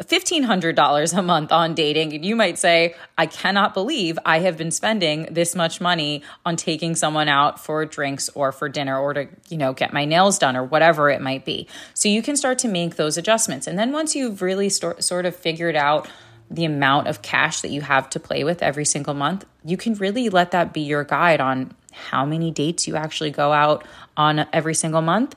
$1,500 0.00 1.18
a 1.18 1.22
month 1.22 1.52
on 1.52 1.74
dating. 1.74 2.12
And 2.14 2.24
you 2.24 2.34
might 2.34 2.58
say, 2.58 2.94
I 3.16 3.26
cannot 3.26 3.74
believe 3.74 4.18
I 4.24 4.40
have 4.40 4.56
been 4.56 4.70
spending 4.70 5.28
this 5.30 5.54
much 5.54 5.80
money 5.80 6.22
on 6.44 6.56
taking 6.56 6.94
someone 6.94 7.28
out 7.28 7.60
for 7.60 7.84
drinks 7.84 8.28
or 8.30 8.52
for 8.52 8.68
dinner 8.68 8.98
or 8.98 9.14
to, 9.14 9.28
you 9.48 9.58
know, 9.58 9.72
get 9.72 9.92
my 9.92 10.04
nails 10.04 10.38
done 10.38 10.56
or 10.56 10.64
whatever 10.64 11.10
it 11.10 11.20
might 11.20 11.44
be. 11.44 11.68
So 11.94 12.08
you 12.08 12.22
can 12.22 12.36
start 12.36 12.58
to 12.60 12.68
make 12.68 12.96
those 12.96 13.16
adjustments. 13.16 13.66
And 13.66 13.78
then 13.78 13.92
once 13.92 14.16
you've 14.16 14.42
really 14.42 14.68
st- 14.68 15.04
sort 15.04 15.26
of 15.26 15.36
figured 15.36 15.76
out 15.76 16.08
the 16.52 16.64
amount 16.64 17.08
of 17.08 17.22
cash 17.22 17.60
that 17.62 17.70
you 17.70 17.80
have 17.80 18.10
to 18.10 18.20
play 18.20 18.44
with 18.44 18.62
every 18.62 18.84
single 18.84 19.14
month, 19.14 19.44
you 19.64 19.76
can 19.76 19.94
really 19.94 20.28
let 20.28 20.50
that 20.50 20.72
be 20.72 20.82
your 20.82 21.04
guide 21.04 21.40
on 21.40 21.74
how 21.92 22.24
many 22.24 22.50
dates 22.50 22.86
you 22.86 22.96
actually 22.96 23.30
go 23.30 23.52
out 23.52 23.84
on 24.16 24.46
every 24.52 24.74
single 24.74 25.02
month, 25.02 25.34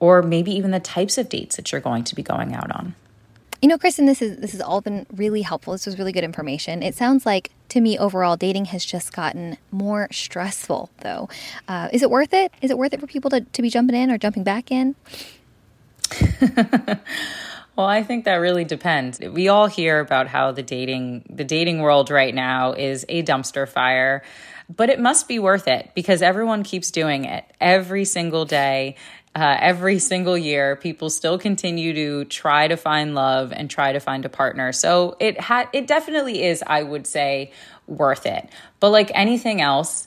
or 0.00 0.22
maybe 0.22 0.52
even 0.52 0.70
the 0.70 0.80
types 0.80 1.18
of 1.18 1.28
dates 1.28 1.56
that 1.56 1.70
you're 1.70 1.80
going 1.80 2.04
to 2.04 2.14
be 2.14 2.22
going 2.22 2.54
out 2.54 2.70
on. 2.70 2.94
You 3.60 3.68
know, 3.68 3.78
Kristin, 3.78 4.06
this 4.06 4.20
is 4.20 4.36
this 4.38 4.52
has 4.52 4.60
all 4.60 4.82
been 4.82 5.06
really 5.14 5.40
helpful. 5.40 5.72
This 5.72 5.86
was 5.86 5.98
really 5.98 6.12
good 6.12 6.24
information. 6.24 6.82
It 6.82 6.94
sounds 6.94 7.24
like 7.24 7.50
to 7.70 7.80
me 7.80 7.96
overall 7.96 8.36
dating 8.36 8.66
has 8.66 8.84
just 8.84 9.14
gotten 9.14 9.56
more 9.70 10.08
stressful 10.10 10.90
though. 11.00 11.30
Uh, 11.66 11.88
is 11.90 12.02
it 12.02 12.10
worth 12.10 12.34
it? 12.34 12.52
Is 12.60 12.70
it 12.70 12.76
worth 12.76 12.92
it 12.92 13.00
for 13.00 13.06
people 13.06 13.30
to, 13.30 13.40
to 13.40 13.62
be 13.62 13.70
jumping 13.70 13.96
in 13.96 14.10
or 14.10 14.18
jumping 14.18 14.44
back 14.44 14.70
in? 14.70 14.94
Well, 17.76 17.86
I 17.86 18.04
think 18.04 18.24
that 18.26 18.36
really 18.36 18.64
depends. 18.64 19.18
We 19.18 19.48
all 19.48 19.66
hear 19.66 19.98
about 19.98 20.28
how 20.28 20.52
the 20.52 20.62
dating 20.62 21.24
the 21.28 21.44
dating 21.44 21.80
world 21.80 22.08
right 22.08 22.34
now 22.34 22.72
is 22.72 23.04
a 23.08 23.24
dumpster 23.24 23.68
fire, 23.68 24.22
but 24.74 24.90
it 24.90 25.00
must 25.00 25.26
be 25.26 25.40
worth 25.40 25.66
it 25.66 25.90
because 25.94 26.22
everyone 26.22 26.62
keeps 26.62 26.92
doing 26.92 27.24
it 27.24 27.44
every 27.60 28.04
single 28.04 28.44
day. 28.44 28.96
Uh, 29.36 29.56
every 29.58 29.98
single 29.98 30.38
year, 30.38 30.76
people 30.76 31.10
still 31.10 31.36
continue 31.36 31.92
to 31.92 32.24
try 32.26 32.68
to 32.68 32.76
find 32.76 33.16
love 33.16 33.52
and 33.52 33.68
try 33.68 33.92
to 33.92 33.98
find 33.98 34.24
a 34.24 34.28
partner. 34.28 34.70
So 34.70 35.16
it 35.18 35.40
had 35.40 35.68
it 35.72 35.88
definitely 35.88 36.44
is, 36.44 36.62
I 36.64 36.84
would 36.84 37.08
say, 37.08 37.50
worth 37.88 38.26
it. 38.26 38.48
But 38.78 38.90
like 38.90 39.10
anything 39.12 39.60
else, 39.60 40.06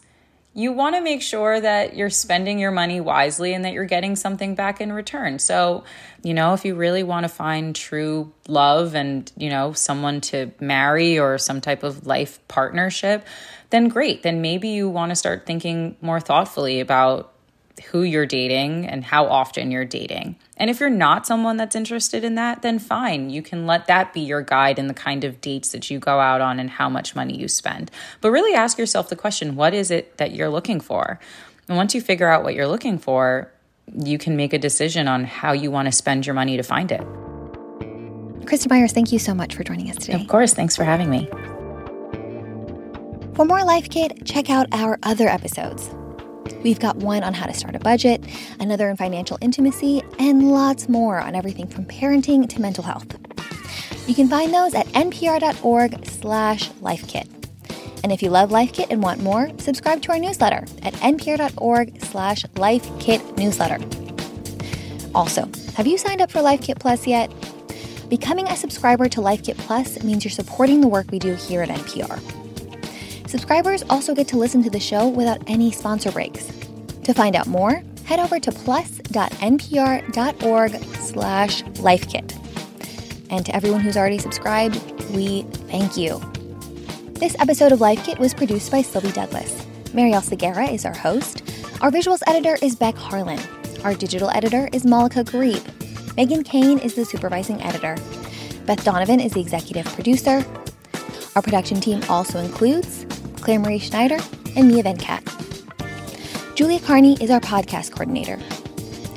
you 0.57 0.71
want 0.71 0.95
to 0.95 1.01
make 1.01 1.21
sure 1.21 1.61
that 1.61 1.95
you're 1.95 2.09
spending 2.09 2.57
your 2.57 2.71
money 2.71 2.99
wisely 2.99 3.53
and 3.53 3.63
that 3.63 3.73
you're 3.73 3.85
getting 3.85 4.15
something 4.15 4.55
back 4.55 4.81
in 4.81 4.91
return. 4.91 5.37
So, 5.37 5.83
you 6.23 6.33
know, 6.33 6.55
if 6.55 6.65
you 6.65 6.73
really 6.73 7.03
want 7.03 7.25
to 7.25 7.29
find 7.29 7.75
true 7.75 8.33
love 8.47 8.95
and, 8.95 9.31
you 9.37 9.51
know, 9.51 9.73
someone 9.73 10.19
to 10.21 10.49
marry 10.59 11.19
or 11.19 11.37
some 11.37 11.61
type 11.61 11.83
of 11.83 12.07
life 12.07 12.39
partnership, 12.47 13.23
then 13.69 13.87
great. 13.87 14.23
Then 14.23 14.41
maybe 14.41 14.69
you 14.69 14.89
want 14.89 15.11
to 15.11 15.15
start 15.15 15.45
thinking 15.45 15.95
more 16.01 16.19
thoughtfully 16.19 16.79
about 16.79 17.33
who 17.79 18.03
you're 18.03 18.25
dating 18.25 18.85
and 18.85 19.03
how 19.03 19.25
often 19.25 19.71
you're 19.71 19.85
dating. 19.85 20.35
And 20.57 20.69
if 20.69 20.79
you're 20.79 20.89
not 20.89 21.27
someone 21.27 21.57
that's 21.57 21.75
interested 21.75 22.23
in 22.23 22.35
that, 22.35 22.61
then 22.61 22.79
fine. 22.79 23.29
You 23.29 23.41
can 23.41 23.65
let 23.67 23.87
that 23.87 24.13
be 24.13 24.21
your 24.21 24.41
guide 24.41 24.79
in 24.79 24.87
the 24.87 24.93
kind 24.93 25.23
of 25.23 25.41
dates 25.41 25.71
that 25.71 25.89
you 25.89 25.99
go 25.99 26.19
out 26.19 26.41
on 26.41 26.59
and 26.59 26.69
how 26.69 26.89
much 26.89 27.15
money 27.15 27.37
you 27.37 27.47
spend. 27.47 27.91
But 28.21 28.31
really 28.31 28.55
ask 28.55 28.77
yourself 28.77 29.09
the 29.09 29.15
question 29.15 29.55
what 29.55 29.73
is 29.73 29.91
it 29.91 30.17
that 30.17 30.31
you're 30.31 30.49
looking 30.49 30.79
for? 30.79 31.19
And 31.67 31.77
once 31.77 31.93
you 31.93 32.01
figure 32.01 32.29
out 32.29 32.43
what 32.43 32.55
you're 32.55 32.67
looking 32.67 32.97
for, 32.97 33.51
you 33.93 34.17
can 34.17 34.35
make 34.35 34.53
a 34.53 34.59
decision 34.59 35.07
on 35.07 35.23
how 35.23 35.53
you 35.53 35.71
want 35.71 35.87
to 35.87 35.91
spend 35.91 36.25
your 36.25 36.33
money 36.33 36.57
to 36.57 36.63
find 36.63 36.91
it. 36.91 37.01
Kristin 38.47 38.69
Myers, 38.69 38.93
thank 38.93 39.11
you 39.11 39.19
so 39.19 39.33
much 39.33 39.55
for 39.55 39.63
joining 39.63 39.89
us 39.89 39.97
today. 39.97 40.19
Of 40.19 40.27
course. 40.27 40.53
Thanks 40.53 40.75
for 40.75 40.83
having 40.83 41.09
me. 41.09 41.29
For 43.35 43.45
more 43.45 43.63
Life 43.63 43.89
Kit, 43.89 44.25
check 44.25 44.49
out 44.49 44.67
our 44.71 44.97
other 45.03 45.27
episodes. 45.27 45.93
We've 46.63 46.79
got 46.79 46.97
one 46.97 47.23
on 47.23 47.33
how 47.33 47.45
to 47.45 47.53
start 47.53 47.75
a 47.75 47.79
budget, 47.79 48.23
another 48.59 48.89
on 48.89 48.97
financial 48.97 49.37
intimacy, 49.41 50.03
and 50.19 50.51
lots 50.51 50.89
more 50.89 51.19
on 51.19 51.35
everything 51.35 51.67
from 51.67 51.85
parenting 51.85 52.49
to 52.49 52.61
mental 52.61 52.83
health. 52.83 53.05
You 54.07 54.15
can 54.15 54.27
find 54.27 54.53
those 54.53 54.73
at 54.73 54.87
npr.org 54.87 56.05
slash 56.05 56.69
lifekit. 56.81 57.27
And 58.03 58.11
if 58.11 58.21
you 58.21 58.29
love 58.29 58.51
Life 58.51 58.73
Kit 58.73 58.87
and 58.89 59.03
want 59.03 59.21
more, 59.21 59.49
subscribe 59.57 60.01
to 60.03 60.11
our 60.11 60.19
newsletter 60.19 60.65
at 60.81 60.93
npr.org 60.95 62.01
slash 62.03 62.43
lifekitnewsletter. 62.55 64.05
Also, 65.13 65.49
have 65.73 65.87
you 65.87 65.97
signed 65.97 66.21
up 66.21 66.31
for 66.31 66.41
Life 66.41 66.61
Kit 66.61 66.79
Plus 66.79 67.05
yet? 67.07 67.31
Becoming 68.09 68.47
a 68.47 68.55
subscriber 68.55 69.09
to 69.09 69.19
Life 69.19 69.43
Kit 69.43 69.57
Plus 69.57 70.01
means 70.03 70.23
you're 70.23 70.31
supporting 70.31 70.79
the 70.79 70.87
work 70.87 71.11
we 71.11 71.19
do 71.19 71.33
here 71.33 71.61
at 71.61 71.69
NPR. 71.69 72.46
Subscribers 73.27 73.83
also 73.89 74.15
get 74.15 74.27
to 74.29 74.37
listen 74.37 74.63
to 74.63 74.69
the 74.69 74.79
show 74.79 75.07
without 75.07 75.41
any 75.47 75.71
sponsor 75.71 76.11
breaks. 76.11 76.47
To 77.03 77.13
find 77.13 77.35
out 77.35 77.45
more, 77.45 77.83
head 78.05 78.19
over 78.19 78.39
to 78.39 78.51
plus.npr.org 78.51 79.11
slash 80.95 81.63
lifekit. 81.63 82.33
And 83.29 83.45
to 83.45 83.53
everyone 83.53 83.81
who's 83.81 83.97
already 83.97 84.17
subscribed, 84.17 84.75
we 85.11 85.41
thank 85.69 85.97
you. 85.97 86.21
This 87.15 87.35
episode 87.39 87.73
of 87.73 87.81
Life 87.81 88.05
Kit 88.05 88.17
was 88.17 88.33
produced 88.33 88.71
by 88.71 88.81
Sylvie 88.81 89.11
Douglas. 89.11 89.65
Marielle 89.87 90.23
Segarra 90.23 90.71
is 90.71 90.85
our 90.85 90.95
host. 90.95 91.43
Our 91.81 91.91
visuals 91.91 92.21
editor 92.27 92.57
is 92.61 92.75
Beck 92.75 92.95
Harlan. 92.95 93.39
Our 93.83 93.93
digital 93.93 94.29
editor 94.29 94.69
is 94.71 94.85
Malika 94.85 95.25
Gharib. 95.25 95.59
Meghan 96.15 96.45
Keane 96.45 96.79
is 96.79 96.95
the 96.95 97.03
supervising 97.03 97.61
editor. 97.61 97.97
Beth 98.65 98.83
Donovan 98.85 99.19
is 99.19 99.33
the 99.33 99.41
executive 99.41 99.85
producer. 99.87 100.45
Our 101.35 101.41
production 101.41 101.79
team 101.81 102.01
also 102.09 102.39
includes 102.39 103.05
Claire 103.47 103.59
Marie 103.59 103.79
Schneider, 103.79 104.17
and 104.57 104.67
Mia 104.67 104.83
Venkat. 104.83 105.23
Julia 106.55 106.81
Carney 106.81 107.15
is 107.23 107.31
our 107.31 107.39
podcast 107.39 107.91
coordinator. 107.91 108.37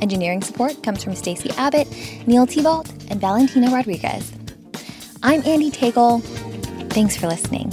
Engineering 0.00 0.40
support 0.40 0.84
comes 0.84 1.02
from 1.02 1.16
Stacey 1.16 1.50
Abbott, 1.56 1.88
Neil 2.28 2.46
Tevault, 2.46 2.88
and 3.10 3.20
Valentina 3.20 3.72
Rodriguez. 3.72 4.32
I'm 5.24 5.42
Andee 5.42 5.72
Tagle. 5.72 6.20
Thanks 6.90 7.16
for 7.16 7.26
listening. 7.26 7.72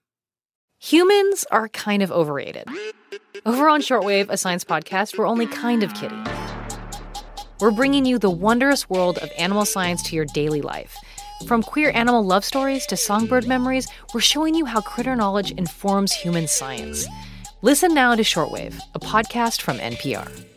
Humans 0.83 1.45
are 1.51 1.69
kind 1.69 2.01
of 2.01 2.11
overrated. 2.11 2.67
Over 3.45 3.69
on 3.69 3.81
Shortwave, 3.81 4.29
a 4.29 4.35
science 4.35 4.63
podcast, 4.63 5.15
we're 5.15 5.27
only 5.27 5.45
kind 5.45 5.83
of 5.83 5.93
kidding. 5.93 6.25
We're 7.59 7.69
bringing 7.69 8.03
you 8.03 8.17
the 8.17 8.31
wondrous 8.31 8.89
world 8.89 9.19
of 9.19 9.29
animal 9.37 9.65
science 9.65 10.01
to 10.09 10.15
your 10.15 10.25
daily 10.33 10.61
life. 10.61 10.97
From 11.45 11.61
queer 11.61 11.91
animal 11.93 12.25
love 12.25 12.43
stories 12.43 12.87
to 12.87 12.97
songbird 12.97 13.47
memories, 13.47 13.87
we're 14.11 14.21
showing 14.21 14.55
you 14.55 14.65
how 14.65 14.81
critter 14.81 15.15
knowledge 15.15 15.51
informs 15.51 16.13
human 16.13 16.47
science. 16.47 17.05
Listen 17.61 17.93
now 17.93 18.15
to 18.15 18.23
Shortwave, 18.23 18.79
a 18.95 18.99
podcast 18.99 19.61
from 19.61 19.77
NPR. 19.77 20.50